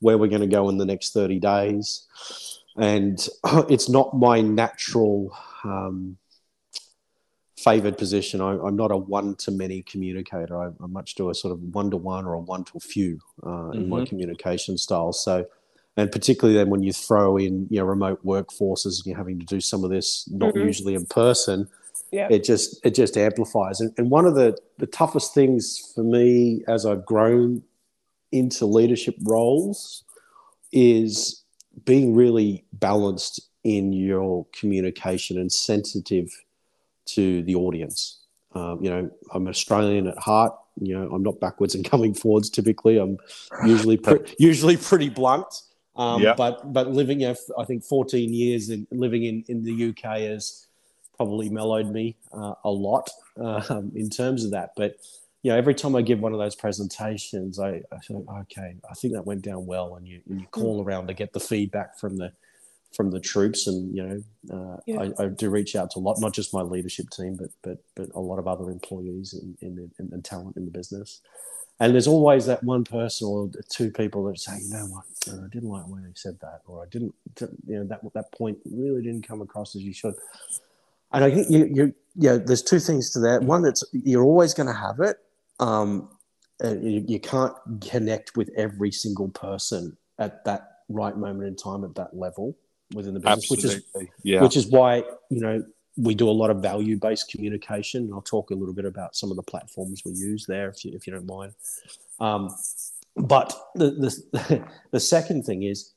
[0.00, 2.06] where we're going to go in the next thirty days,
[2.76, 3.26] and
[3.70, 5.34] it's not my natural.
[5.64, 6.18] Um,
[7.56, 8.40] favored position.
[8.40, 10.60] I, am not a one to many communicator.
[10.60, 13.20] I, I much do a sort of one to one or a one to few
[13.42, 13.72] uh, mm-hmm.
[13.72, 14.06] in my mm-hmm.
[14.06, 15.12] communication style.
[15.12, 15.46] So
[15.96, 19.46] and particularly then when you throw in you know remote workforces and you're having to
[19.46, 20.66] do some of this not mm-hmm.
[20.66, 21.68] usually in person
[22.12, 22.28] yeah.
[22.30, 26.62] it just it just amplifies and, and one of the the toughest things for me
[26.68, 27.62] as i've grown
[28.32, 30.04] into leadership roles
[30.72, 31.42] is
[31.84, 36.28] being really balanced in your communication and sensitive
[37.06, 38.20] to the audience.
[38.54, 40.54] Um, you know i'm australian at heart.
[40.80, 42.98] You know i'm not backwards and coming forwards typically.
[42.98, 43.18] I'm
[43.66, 45.62] usually pre- usually pretty blunt.
[45.96, 46.34] Um, yeah.
[46.36, 50.66] But but living, I think, 14 years in living in, in the UK has
[51.16, 54.70] probably mellowed me uh, a lot um, in terms of that.
[54.76, 54.96] But
[55.42, 58.94] you know, every time I give one of those presentations, I, I think, okay, I
[58.94, 61.98] think that went down well, and you and you call around to get the feedback
[61.98, 62.32] from the
[62.96, 65.10] from the troops, and you know, uh, yeah.
[65.18, 67.78] I, I, do reach out to a lot, not just my leadership team, but but
[67.94, 71.20] but a lot of other employees and in, in, in, talent in the business.
[71.78, 75.46] And there's always that one person or two people that say, you know what, I
[75.52, 77.14] didn't like the way they said that, or I didn't,
[77.66, 80.14] you know, that that point really didn't come across as you should.
[81.12, 83.42] And I think you, you, yeah, there's two things to that.
[83.42, 85.18] One, that's you're always going to have it.
[85.60, 86.08] Um,
[86.64, 91.94] you, you can't connect with every single person at that right moment in time at
[91.96, 92.56] that level
[92.94, 93.80] within the business, Absolutely.
[93.94, 94.42] which is yeah.
[94.42, 95.64] which is why you know
[95.96, 98.10] we do a lot of value based communication.
[98.12, 100.92] I'll talk a little bit about some of the platforms we use there, if you,
[100.94, 101.54] if you don't mind.
[102.20, 102.54] Um,
[103.16, 105.92] but the, the, the second thing is,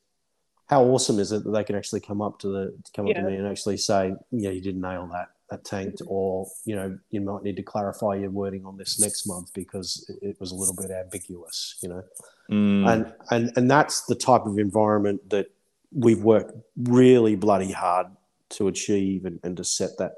[0.67, 3.21] how awesome is it that they can actually come up to the come up to
[3.23, 7.21] me and actually say, yeah, you didn't nail that that tanked, or you know, you
[7.21, 10.55] might need to clarify your wording on this next month because it, it was a
[10.55, 12.03] little bit ambiguous, you know,
[12.51, 12.87] mm.
[12.87, 15.51] and and and that's the type of environment that
[15.91, 18.07] we've worked really bloody hard
[18.49, 20.13] to achieve and, and to set that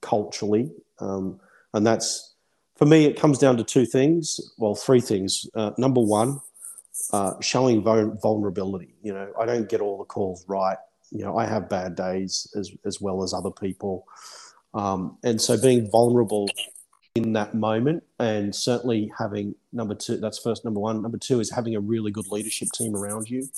[0.00, 0.70] culturally.
[0.98, 1.40] Um,
[1.74, 2.34] and that's,
[2.76, 4.40] for me, it comes down to two things.
[4.58, 5.46] Well, three things.
[5.54, 6.40] Uh, number one,
[7.12, 8.94] uh, showing vulnerability.
[9.02, 10.78] You know, I don't get all the calls right.
[11.10, 14.06] You know, I have bad days as, as well as other people.
[14.74, 16.48] Um, and so being vulnerable
[17.14, 21.02] in that moment and certainly having number two, that's first number one.
[21.02, 23.48] Number two is having a really good leadership team around you.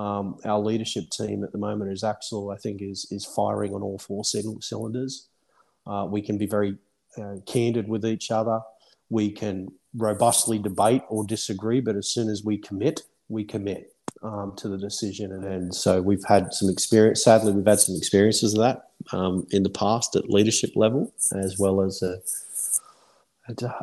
[0.00, 3.82] Um, our leadership team at the moment is Axol, I think, is, is firing on
[3.82, 5.28] all four cylinders.
[5.86, 6.78] Uh, we can be very
[7.18, 8.60] uh, candid with each other.
[9.10, 14.54] We can robustly debate or disagree, but as soon as we commit, we commit um,
[14.56, 15.32] to the decision.
[15.32, 17.22] And, and, so we've had some experience.
[17.22, 21.58] Sadly, we've had some experiences of that um, in the past at leadership level, as
[21.58, 22.20] well as a,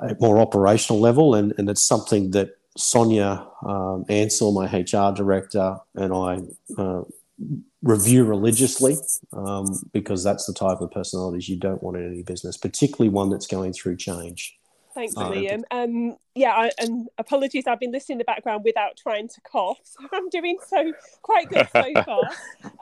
[0.02, 1.36] a more operational level.
[1.36, 6.40] And, and it's something that Sonia um, Ansell, my HR director, and I
[6.82, 7.02] uh,
[7.82, 8.98] review religiously
[9.34, 13.30] um, because that's the type of personalities you don't want in any business, particularly one
[13.30, 14.58] that's going through change.
[14.94, 15.62] Thanks, uh, Liam.
[15.70, 19.78] Um, yeah, I, and apologies, I've been listening in the background without trying to cough.
[19.86, 22.22] So I'm doing so quite good so far.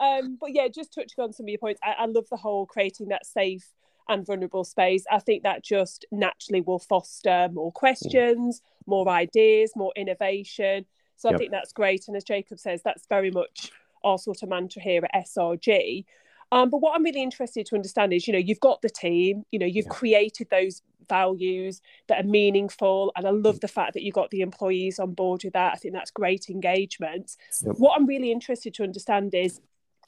[0.00, 2.64] um, but yeah, just touching on some of your points, I, I love the whole
[2.64, 3.66] creating that safe
[4.08, 5.04] and vulnerable space.
[5.10, 10.86] I think that just naturally will foster more questions, more ideas, more innovation.
[11.16, 12.04] So I think that's great.
[12.08, 13.72] And as Jacob says, that's very much
[14.04, 16.04] our sort of mantra here at SRG.
[16.52, 19.42] Um, but what I'm really interested to understand is, you know, you've got the team,
[19.50, 19.92] you know, you've yeah.
[19.92, 23.12] created those values that are meaningful.
[23.16, 25.72] And I love the fact that you got the employees on board with that.
[25.72, 27.36] I think that's great engagement.
[27.64, 27.76] Yep.
[27.78, 29.60] What I'm really interested to understand is,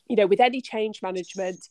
[0.09, 1.69] you know, with any change management,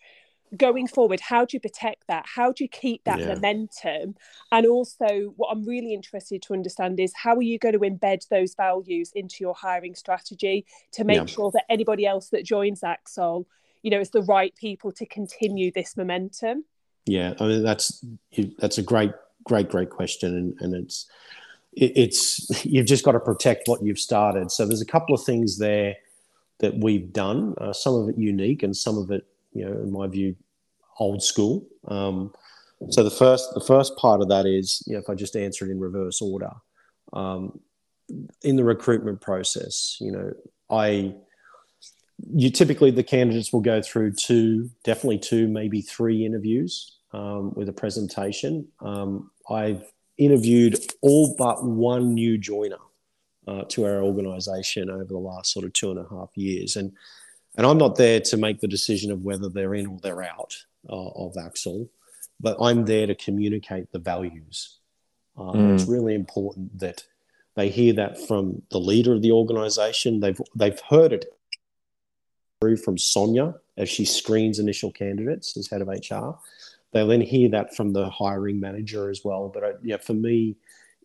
[0.55, 3.33] going forward how do you protect that how do you keep that yeah.
[3.33, 4.15] momentum
[4.51, 8.25] and also what i'm really interested to understand is how are you going to embed
[8.29, 11.25] those values into your hiring strategy to make yeah.
[11.25, 13.45] sure that anybody else that joins Axol
[13.81, 16.63] you know is the right people to continue this momentum
[17.05, 18.03] yeah i mean that's
[18.57, 19.11] that's a great
[19.43, 21.09] great great question and, and it's
[21.73, 25.57] it's you've just got to protect what you've started so there's a couple of things
[25.57, 25.95] there
[26.59, 29.25] that we've done uh, some of it unique and some of it
[29.57, 30.35] you know, in my view,
[30.99, 31.67] old school.
[31.87, 32.33] Um,
[32.89, 35.65] so the first the first part of that is, you know, if I just answer
[35.65, 36.51] it in reverse order,
[37.13, 37.59] um,
[38.43, 40.33] in the recruitment process, you know,
[40.69, 41.15] I
[42.33, 47.69] you typically the candidates will go through two, definitely two, maybe three interviews um, with
[47.69, 48.67] a presentation.
[48.79, 49.83] Um, I've
[50.17, 52.77] interviewed all but one new joiner
[53.47, 56.91] uh, to our organisation over the last sort of two and a half years, and
[57.57, 60.55] and I'm not there to make the decision of whether they're in or they're out
[60.87, 61.89] uh, of Axol,
[62.39, 64.77] but I'm there to communicate the values.
[65.35, 65.73] Uh, mm.
[65.73, 67.03] It's really important that
[67.55, 70.19] they hear that from the leader of the organization.
[70.19, 71.25] They've, they've heard it
[72.61, 76.37] through from Sonia as she screens initial candidates as head of HR.
[76.91, 79.49] They'll then hear that from the hiring manager as well.
[79.53, 80.57] But uh, yeah, for me,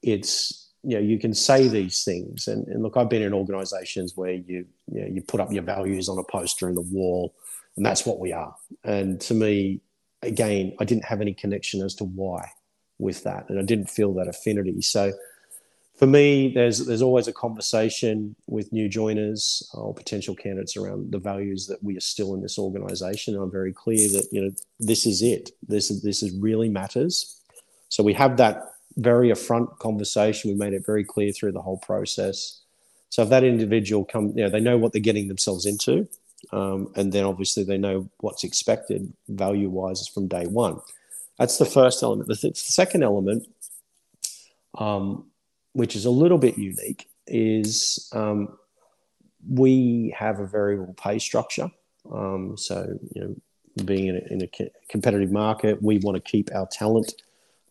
[0.02, 2.48] it's you know you can say these things.
[2.48, 5.62] And, and look i've been in organizations where you you, know, you put up your
[5.62, 7.34] values on a poster in the wall
[7.76, 8.54] and that's what we are.
[8.84, 9.80] And to me
[10.22, 12.48] again i didn't have any connection as to why
[12.98, 14.82] with that and i didn't feel that affinity.
[14.82, 15.12] So
[15.96, 21.18] for me there's there's always a conversation with new joiners or potential candidates around the
[21.18, 23.36] values that we are still in this organization.
[23.36, 25.50] I'm very clear that you know this is it.
[25.66, 27.38] This is this is really matters.
[27.88, 30.50] So we have that very upfront conversation.
[30.50, 32.60] We made it very clear through the whole process.
[33.10, 36.08] So if that individual come, you know, they know what they're getting themselves into,
[36.52, 40.80] um, and then obviously they know what's expected value wise from day one.
[41.38, 42.28] That's the first element.
[42.28, 43.46] The, th- the second element,
[44.78, 45.26] um,
[45.72, 48.56] which is a little bit unique, is um,
[49.48, 51.70] we have a variable pay structure.
[52.10, 56.50] Um, so you know, being in a, in a competitive market, we want to keep
[56.54, 57.12] our talent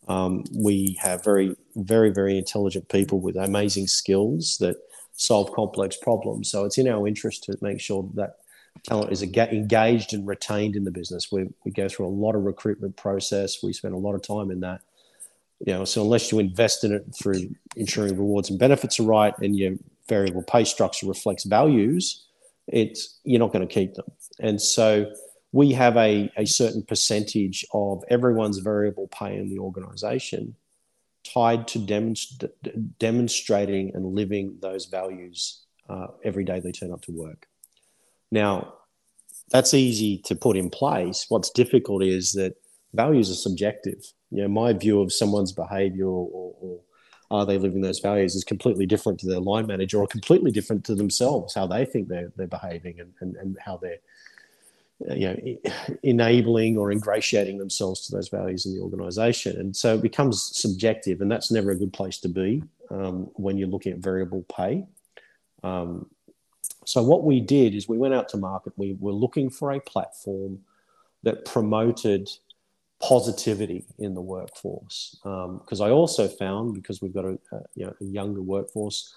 [0.07, 4.77] um, we have very, very, very intelligent people with amazing skills that
[5.13, 6.49] solve complex problems.
[6.49, 8.37] So it's in our interest to make sure that
[8.83, 11.31] talent is engaged and retained in the business.
[11.31, 13.61] We, we go through a lot of recruitment process.
[13.61, 14.81] We spend a lot of time in that.
[15.59, 19.37] You know, so unless you invest in it through ensuring rewards and benefits are right,
[19.39, 19.73] and your
[20.09, 22.25] variable pay structure reflects values,
[22.67, 24.09] it's you're not going to keep them.
[24.39, 25.13] And so
[25.51, 30.55] we have a, a certain percentage of everyone's variable pay in the organization
[31.23, 32.49] tied to demonst-
[32.97, 37.47] demonstrating and living those values uh, every day they turn up to work.
[38.31, 38.73] Now,
[39.49, 41.25] that's easy to put in place.
[41.27, 42.55] What's difficult is that
[42.93, 44.13] values are subjective.
[44.31, 46.79] You know, my view of someone's behavior or, or,
[47.29, 50.83] are they living those values is completely different to their line manager or completely different
[50.83, 53.99] to themselves, how they think they're, they're behaving and, and, and how they're
[55.09, 59.59] you know, enabling or ingratiating themselves to those values in the organization.
[59.59, 63.57] And so it becomes subjective, and that's never a good place to be um, when
[63.57, 64.85] you're looking at variable pay.
[65.63, 66.09] Um,
[66.85, 68.73] so what we did is we went out to market.
[68.75, 70.59] We were looking for a platform
[71.23, 72.29] that promoted
[72.99, 75.17] positivity in the workforce.
[75.23, 79.13] Because um, I also found, because we've got a, a, you know, a younger workforce,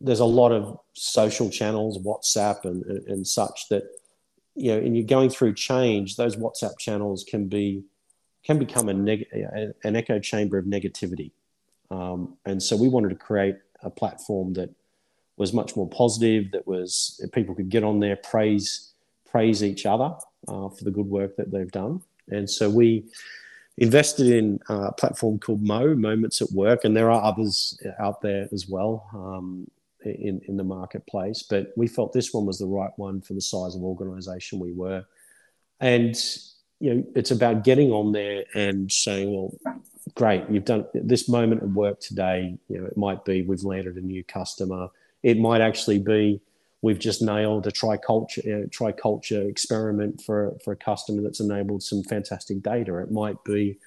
[0.00, 3.84] there's a lot of social channels, WhatsApp and, and, and such that
[4.56, 7.84] you know, and you're going through change, those WhatsApp channels can be
[8.44, 9.26] can become a neg-
[9.82, 11.32] an echo chamber of negativity.
[11.90, 14.70] Um, and so we wanted to create a platform that
[15.36, 18.92] was much more positive, that was people could get on there, praise
[19.28, 20.14] praise each other
[20.48, 22.00] uh, for the good work that they've done.
[22.28, 23.04] And so we
[23.76, 28.48] invested in a platform called Mo, Moments at Work, and there are others out there
[28.52, 29.08] as well.
[29.12, 29.68] Um,
[30.06, 31.42] in, in the marketplace.
[31.42, 34.72] But we felt this one was the right one for the size of organization we
[34.72, 35.04] were.
[35.80, 36.16] And,
[36.80, 39.54] you know, it's about getting on there and saying, well,
[40.14, 42.56] great, you've done this moment of work today.
[42.68, 44.88] You know, it might be we've landed a new customer.
[45.22, 46.40] It might actually be
[46.82, 51.82] we've just nailed a triculture, you know, triculture experiment for, for a customer that's enabled
[51.82, 52.98] some fantastic data.
[52.98, 53.78] It might be,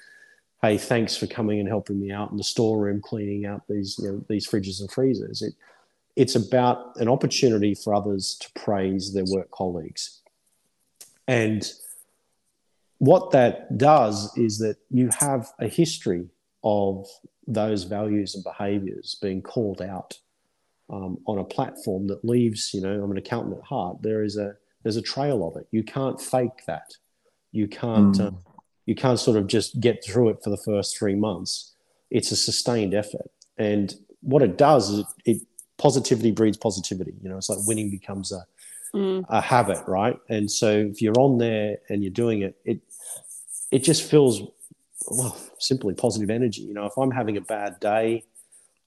[0.62, 4.12] hey, thanks for coming and helping me out in the storeroom cleaning out these you
[4.12, 5.42] know, these fridges and freezers.
[5.42, 5.54] It,
[6.20, 10.20] it's about an opportunity for others to praise their work colleagues.
[11.30, 11.66] And
[12.98, 16.28] what that does is that you have a history
[16.62, 17.08] of
[17.48, 20.20] those values and behaviors being called out
[20.90, 24.02] um, on a platform that leaves, you know, I'm an accountant at heart.
[24.02, 25.68] There is a there's a trail of it.
[25.72, 26.96] You can't fake that.
[27.54, 28.28] You can't mm.
[28.28, 28.52] uh,
[28.86, 31.76] you can't sort of just get through it for the first three months.
[32.12, 35.42] It's a sustained effort, and what it does is it, it
[35.80, 37.16] positivity breeds positivity.
[37.24, 38.46] You know, it's like winning becomes a
[38.94, 39.26] mm.
[39.30, 40.18] a habit, right?
[40.30, 42.82] And so if you're on there and you're doing it, it
[43.72, 44.42] it just feels
[45.08, 46.62] well simply positive energy.
[46.62, 48.26] You know, if I'm having a bad day,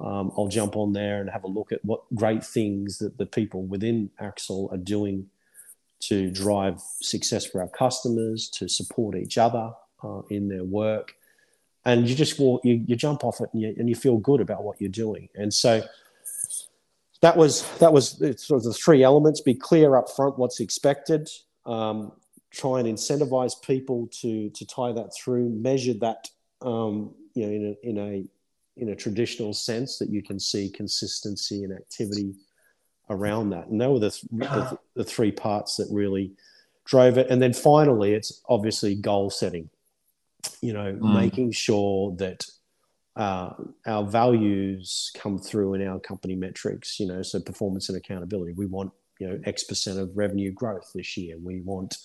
[0.01, 3.26] um, I'll jump on there and have a look at what great things that the
[3.26, 5.26] people within Axol are doing
[6.01, 9.70] to drive success for our customers, to support each other
[10.03, 11.14] uh, in their work.
[11.84, 14.40] And you just walk, you, you jump off it and you, and you feel good
[14.40, 15.28] about what you're doing.
[15.36, 15.82] And so
[17.23, 21.31] that was that was sort of the three elements: be clear up front what's expected,
[21.64, 22.12] um,
[22.51, 26.29] try and incentivize people to to tie that through, measure that
[26.61, 28.25] um, you know in a in a
[28.77, 32.35] in a traditional sense that you can see consistency and activity
[33.11, 33.68] around that.
[33.68, 36.33] And those were the, the, the three parts that really
[36.85, 37.29] drove it.
[37.31, 39.68] And then finally, it's obviously goal setting.
[40.61, 41.14] You know, mm.
[41.14, 42.47] making sure that
[43.16, 43.50] uh,
[43.86, 46.98] our values come through in our company metrics.
[46.98, 48.52] You know, so performance and accountability.
[48.52, 51.36] We want you know X percent of revenue growth this year.
[51.42, 51.98] We want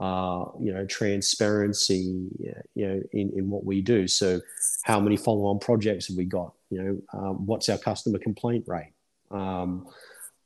[0.00, 2.28] uh, you know transparency.
[2.74, 4.06] You know, in in what we do.
[4.06, 4.40] So,
[4.82, 6.52] how many follow-on projects have we got?
[6.70, 8.92] You know, um, what's our customer complaint rate?
[9.30, 9.88] Um,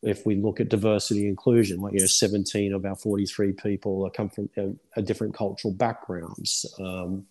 [0.02, 4.28] if we look at diversity inclusion, like you know, 17 of our 43 people come
[4.28, 4.48] from
[4.96, 6.64] a different cultural backgrounds.
[6.78, 7.26] Um,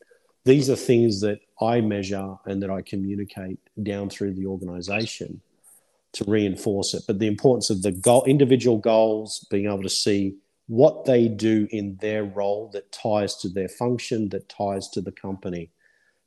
[0.47, 5.41] these are things that I measure and that I communicate down through the organization
[6.13, 7.03] to reinforce it.
[7.05, 10.37] But the importance of the goal, individual goals, being able to see
[10.67, 15.11] what they do in their role that ties to their function, that ties to the
[15.11, 15.69] company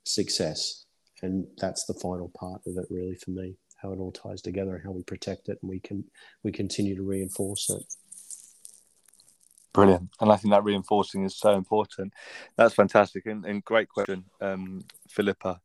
[0.05, 0.85] success.
[1.23, 4.75] And that's the final part of it, really, for me, how it all ties together
[4.75, 6.05] and how we protect it and we can
[6.43, 7.83] we continue to reinforce it.
[9.73, 12.13] Brilliant, and I think that reinforcing is so important.
[12.57, 15.61] That's fantastic and, and great question, um, Philippa.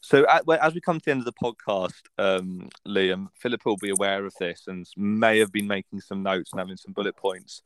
[0.00, 3.90] So as we come to the end of the podcast, um, Liam, Philippa will be
[3.90, 7.62] aware of this and may have been making some notes and having some bullet points.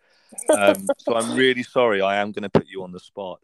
[0.56, 2.00] Um, so I'm really sorry.
[2.00, 3.40] I am going to put you on the spot.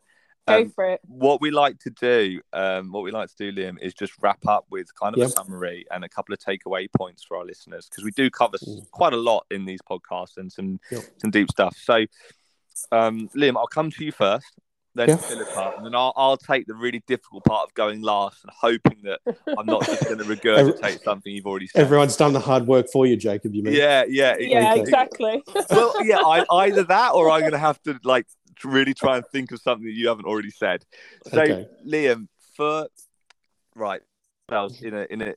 [0.48, 1.00] Go um, for it.
[1.06, 4.46] What we like to do, um, what we like to do, Liam, is just wrap
[4.46, 5.28] up with kind of yep.
[5.28, 8.58] a summary and a couple of takeaway points for our listeners because we do cover
[8.58, 8.90] mm.
[8.90, 11.02] quite a lot in these podcasts and some yep.
[11.18, 11.76] some deep stuff.
[11.76, 12.06] So,
[12.92, 14.46] um, Liam, I'll come to you first,
[14.94, 15.16] then yeah.
[15.16, 19.02] Philippa, and then I'll, I'll take the really difficult part of going last and hoping
[19.04, 19.20] that
[19.56, 21.80] I'm not just going to regurgitate something you've already said.
[21.80, 23.54] Everyone's done the hard work for you, Jacob.
[23.54, 23.74] You mean?
[23.74, 25.42] Yeah, yeah, yeah, exactly.
[25.70, 28.26] well, yeah, I, either that or I'm going to have to like
[28.64, 30.84] really try and think of something that you haven't already said.
[31.26, 31.66] So, okay.
[31.86, 32.88] Liam, for
[33.74, 34.02] right,
[34.50, 35.34] in a in a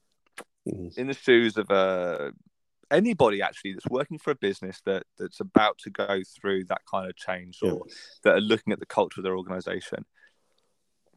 [0.68, 0.88] mm-hmm.
[0.98, 2.32] in the shoes of a uh,
[2.90, 7.10] anybody actually that's working for a business that that's about to go through that kind
[7.10, 7.94] of change or yeah.
[8.24, 10.06] that are looking at the culture of their organization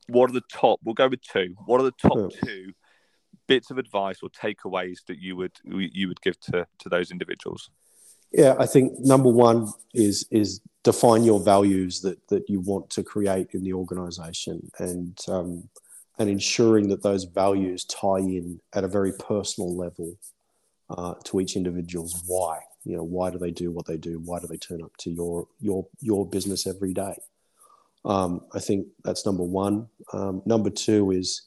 [0.06, 2.40] what are the top we'll go with two what are the top yeah.
[2.44, 2.72] two
[3.46, 7.70] bits of advice or takeaways that you would you would give to to those individuals?
[8.34, 13.04] Yeah, I think number one is is define your values that that you want to
[13.04, 15.68] create in the organization and um,
[16.18, 20.16] and ensuring that those values tie in at a very personal level
[20.90, 22.58] uh, to each individual's why.
[22.82, 24.18] You know why do they do what they do?
[24.18, 27.16] Why do they turn up to your your your business every day?
[28.04, 29.88] Um, i think that's number one.
[30.12, 31.42] Um, number two is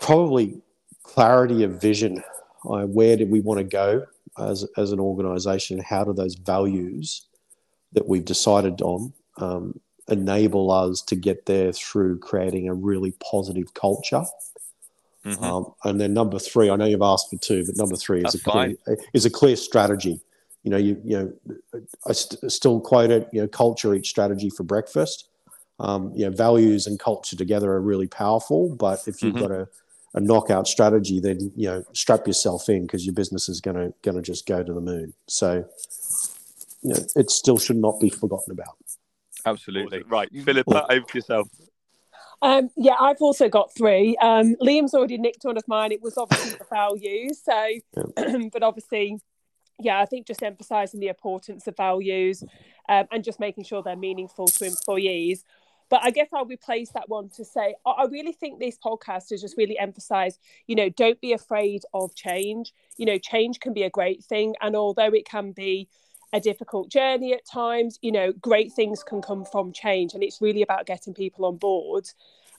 [0.00, 0.62] probably
[1.02, 2.22] clarity of vision.
[2.64, 4.06] Uh, where do we want to go
[4.38, 7.26] as, as an organization how do those values
[7.92, 9.78] that we've decided on um,
[10.08, 14.24] enable us to get there through creating a really positive culture.
[15.24, 15.44] Mm-hmm.
[15.44, 18.34] Um, and then number three, I know you've asked for two, but number three is
[18.34, 18.74] a clear,
[19.14, 20.20] is a clear strategy.
[20.64, 23.28] You know, you you know, I st- still quote it.
[23.32, 25.28] You know, culture eats strategy for breakfast.
[25.78, 28.74] Um, you know, values and culture together are really powerful.
[28.74, 29.46] But if you've mm-hmm.
[29.46, 29.68] got a,
[30.14, 33.94] a knockout strategy, then you know, strap yourself in because your business is going to
[34.02, 35.14] going to just go to the moon.
[35.26, 35.64] So,
[36.82, 38.76] you know, it still should not be forgotten about.
[39.44, 40.02] Absolutely.
[40.06, 40.28] Right.
[40.44, 41.48] Philippa, over to yourself.
[42.42, 44.16] Um, yeah, I've also got three.
[44.20, 45.92] Um, Liam's already nicked one of mine.
[45.92, 47.40] It was obviously the values.
[47.42, 49.18] So, but obviously,
[49.78, 52.42] yeah, I think just emphasising the importance of values
[52.88, 55.44] um, and just making sure they're meaningful to employees.
[55.92, 59.42] But I guess I'll replace that one to say I really think this podcast has
[59.42, 62.72] just really emphasised, you know, don't be afraid of change.
[62.96, 65.90] You know, change can be a great thing, and although it can be
[66.32, 67.98] a difficult journey at times.
[68.00, 71.58] You know, great things can come from change, and it's really about getting people on
[71.58, 72.08] board.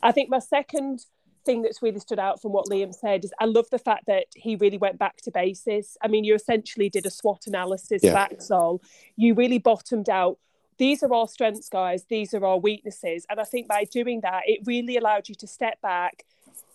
[0.04, 1.08] I think my second
[1.44, 4.26] thing that's really stood out from what Liam said is I love the fact that
[4.36, 5.98] he really went back to basis.
[6.04, 8.14] I mean, you essentially did a SWOT analysis yeah.
[8.14, 8.80] back, Sol.
[9.16, 10.38] You really bottomed out.
[10.78, 12.06] These are our strengths, guys.
[12.10, 13.26] These are our weaknesses.
[13.30, 16.26] And I think by doing that, it really allowed you to step back,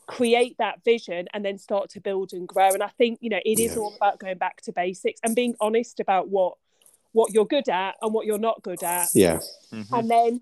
[0.07, 2.73] create that vision, and then start to build and grow.
[2.73, 3.79] And I think, you know, it is yeah.
[3.79, 6.57] all about going back to basics and being honest about what
[7.13, 9.09] what you're good at and what you're not good at.
[9.15, 9.39] Yeah.
[9.73, 9.95] Mm-hmm.
[9.95, 10.41] And then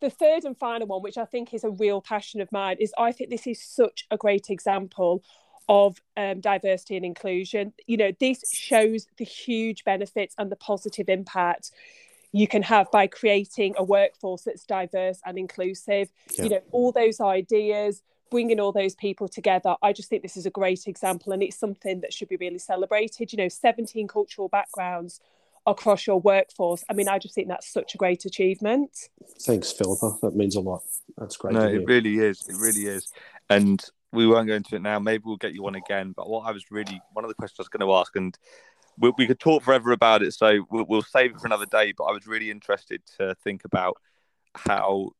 [0.00, 2.92] the third and final one, which I think is a real passion of mine, is
[2.98, 5.22] I think this is such a great example
[5.68, 7.72] of um, diversity and inclusion.
[7.86, 11.70] You know, this shows the huge benefits and the positive impact
[12.32, 16.10] you can have by creating a workforce that's diverse and inclusive.
[16.36, 16.44] Yeah.
[16.44, 19.76] You know, all those ideas, bringing all those people together.
[19.82, 22.58] I just think this is a great example and it's something that should be really
[22.58, 23.32] celebrated.
[23.32, 25.20] You know, 17 cultural backgrounds
[25.66, 26.84] across your workforce.
[26.88, 29.08] I mean, I just think that's such a great achievement.
[29.40, 30.18] Thanks, Philippa.
[30.22, 30.82] That means a lot.
[31.16, 31.54] That's great.
[31.54, 32.46] No, it really is.
[32.48, 33.12] It really is.
[33.50, 34.98] And we won't go into it now.
[34.98, 36.12] Maybe we'll get you on again.
[36.16, 38.36] But what I was really one of the questions I was going to ask, and
[38.98, 41.92] we, we could talk forever about it, so we'll, we'll save it for another day.
[41.96, 43.96] But I was really interested to think about
[44.54, 45.10] how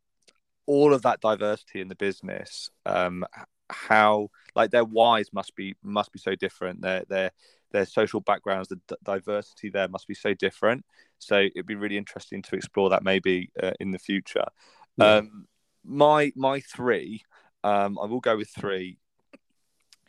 [0.67, 3.25] all of that diversity in the business, um,
[3.71, 6.81] how like their whys must be must be so different.
[6.83, 7.31] Their their
[7.73, 10.85] their social backgrounds, the d- diversity there must be so different.
[11.19, 14.47] So it'd be really interesting to explore that maybe uh, in the future.
[14.97, 15.17] Yeah.
[15.17, 15.47] Um,
[15.85, 17.23] my my three,
[17.65, 18.99] um, I will go with three.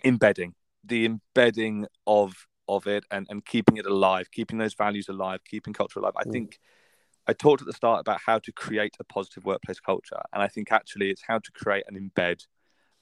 [0.05, 5.41] Embedding the embedding of of it and and keeping it alive, keeping those values alive,
[5.43, 6.13] keeping culture alive.
[6.17, 6.31] I mm.
[6.31, 6.59] think
[7.27, 10.47] I talked at the start about how to create a positive workplace culture, and I
[10.47, 12.45] think actually it's how to create and embed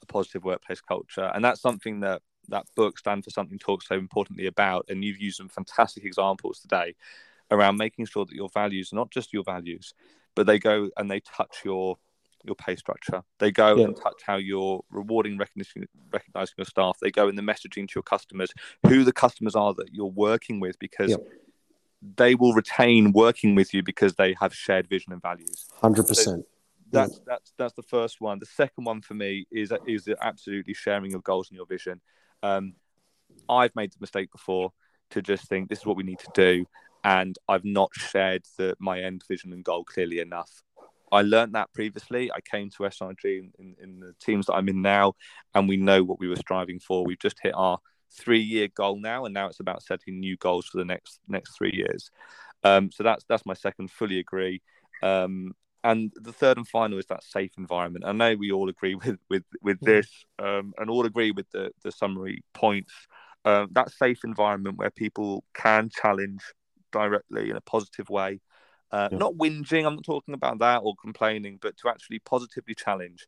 [0.02, 3.96] a positive workplace culture, and that's something that that book stand for something talks so
[3.96, 6.96] importantly about and you've used some fantastic examples today
[7.52, 9.94] around making sure that your values are not just your values
[10.36, 11.98] but they go and they touch your
[12.44, 13.86] your pay structure they go yeah.
[13.86, 17.94] and touch how you're rewarding recognition recognizing your staff they go in the messaging to
[17.96, 18.52] your customers
[18.88, 21.18] who the customers are that you're working with because yeah.
[22.16, 26.44] they will retain working with you because they have shared vision and values 100%
[26.90, 27.20] that's yeah.
[27.26, 31.22] that's that's the first one the second one for me is is absolutely sharing your
[31.22, 32.00] goals and your vision
[32.44, 32.74] um,
[33.50, 34.74] I've made the mistake before
[35.12, 36.66] to just think this is what we need to do,
[37.04, 40.64] and I've not shared the, my end vision and goal clearly enough.
[41.12, 42.32] I learned that previously.
[42.32, 45.14] I came to SRG in, in, in the teams that I'm in now,
[45.54, 47.06] and we know what we were striving for.
[47.06, 47.80] We've just hit our
[48.12, 51.74] three-year goal now, and now it's about setting new goals for the next next three
[51.74, 52.12] years.
[52.64, 53.92] Um, so that's that's my second.
[53.92, 54.62] Fully agree.
[55.02, 55.54] Um,
[55.84, 58.06] and the third and final is that safe environment.
[58.06, 60.08] I know we all agree with with with this,
[60.40, 62.94] um, and all agree with the the summary points.
[63.46, 66.42] Um, that safe environment where people can challenge
[66.92, 68.42] directly in a positive way,
[68.92, 69.18] uh, yeah.
[69.18, 69.86] not whinging.
[69.86, 73.28] I'm not talking about that or complaining, but to actually positively challenge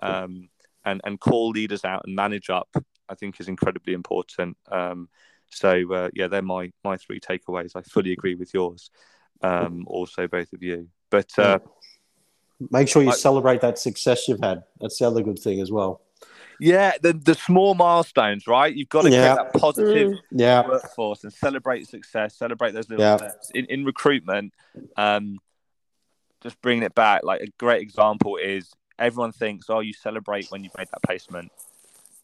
[0.00, 0.48] um,
[0.84, 2.68] and and call leaders out and manage up.
[3.08, 4.56] I think is incredibly important.
[4.70, 5.08] Um,
[5.50, 7.72] so uh, yeah, they're my my three takeaways.
[7.74, 8.90] I fully agree with yours.
[9.42, 10.88] Um, also, both of you.
[11.10, 11.58] But uh,
[12.70, 14.64] Make sure you I, celebrate that success you've had.
[14.80, 16.02] That's the other good thing as well.
[16.60, 18.74] Yeah, the the small milestones, right?
[18.74, 19.34] You've got to Yeah.
[19.34, 20.18] get that positive Mm.
[20.30, 23.16] Yeah, workforce and celebrate success, celebrate those little Yeah.
[23.16, 23.50] steps.
[23.54, 24.52] In, in recruitment,
[24.96, 25.38] um,
[26.42, 30.62] just bringing it back, like a great example is everyone thinks, oh, you celebrate when
[30.62, 31.50] you've made that placement.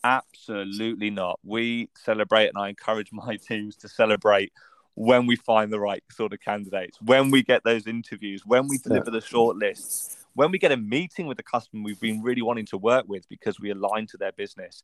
[0.04, 1.40] Absolutely not.
[1.42, 4.52] We celebrate, and I encourage my teams to celebrate
[4.94, 8.78] when we find the right sort of candidates, when we get those interviews, when we
[8.78, 12.42] deliver the short lists, when we get a meeting with the customer we've been really
[12.42, 14.82] wanting to work with because we align to their business.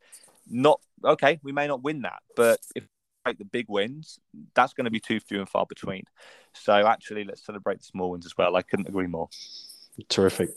[0.50, 4.18] Not okay, we may not win that, but if we make the big wins,
[4.54, 6.04] that's going to be too few and far between.
[6.54, 8.56] So actually, let's celebrate the small wins as well.
[8.56, 9.28] I couldn't agree more.
[10.08, 10.50] terrific.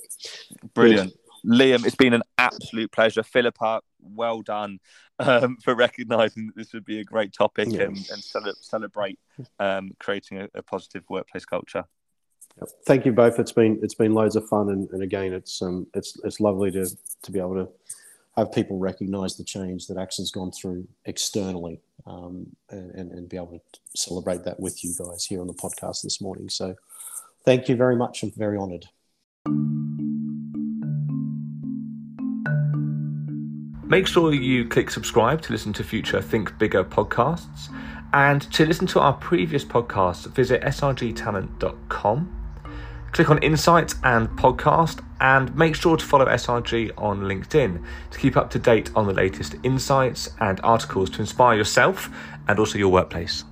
[0.74, 1.14] Brilliant.
[1.46, 3.22] Liam, it's been an absolute pleasure.
[3.22, 4.80] Philippa, well done
[5.20, 7.84] um, for recognising that this would be a great topic Yeah.
[7.84, 9.20] and, and cele- celebrate
[9.60, 11.84] um, creating a, a positive workplace culture.
[12.86, 13.38] Thank you both.
[13.38, 16.72] It's been it's been loads of fun, and, and again, it's um it's it's lovely
[16.72, 16.88] to
[17.24, 17.68] to be able to
[18.38, 23.36] have people recognise the change that Axol's gone through externally, um, and, and and be
[23.36, 26.48] able to celebrate that with you guys here on the podcast this morning.
[26.48, 26.76] So,
[27.44, 28.24] thank you very much.
[28.24, 28.86] I'm very honoured.
[33.86, 37.70] Make sure you click subscribe to listen to future Think Bigger podcasts.
[38.14, 42.45] And to listen to our previous podcasts, visit srgtalent.com.
[43.16, 48.36] Click on Insights and Podcast, and make sure to follow SRG on LinkedIn to keep
[48.36, 52.10] up to date on the latest insights and articles to inspire yourself
[52.50, 53.46] and also your workplace.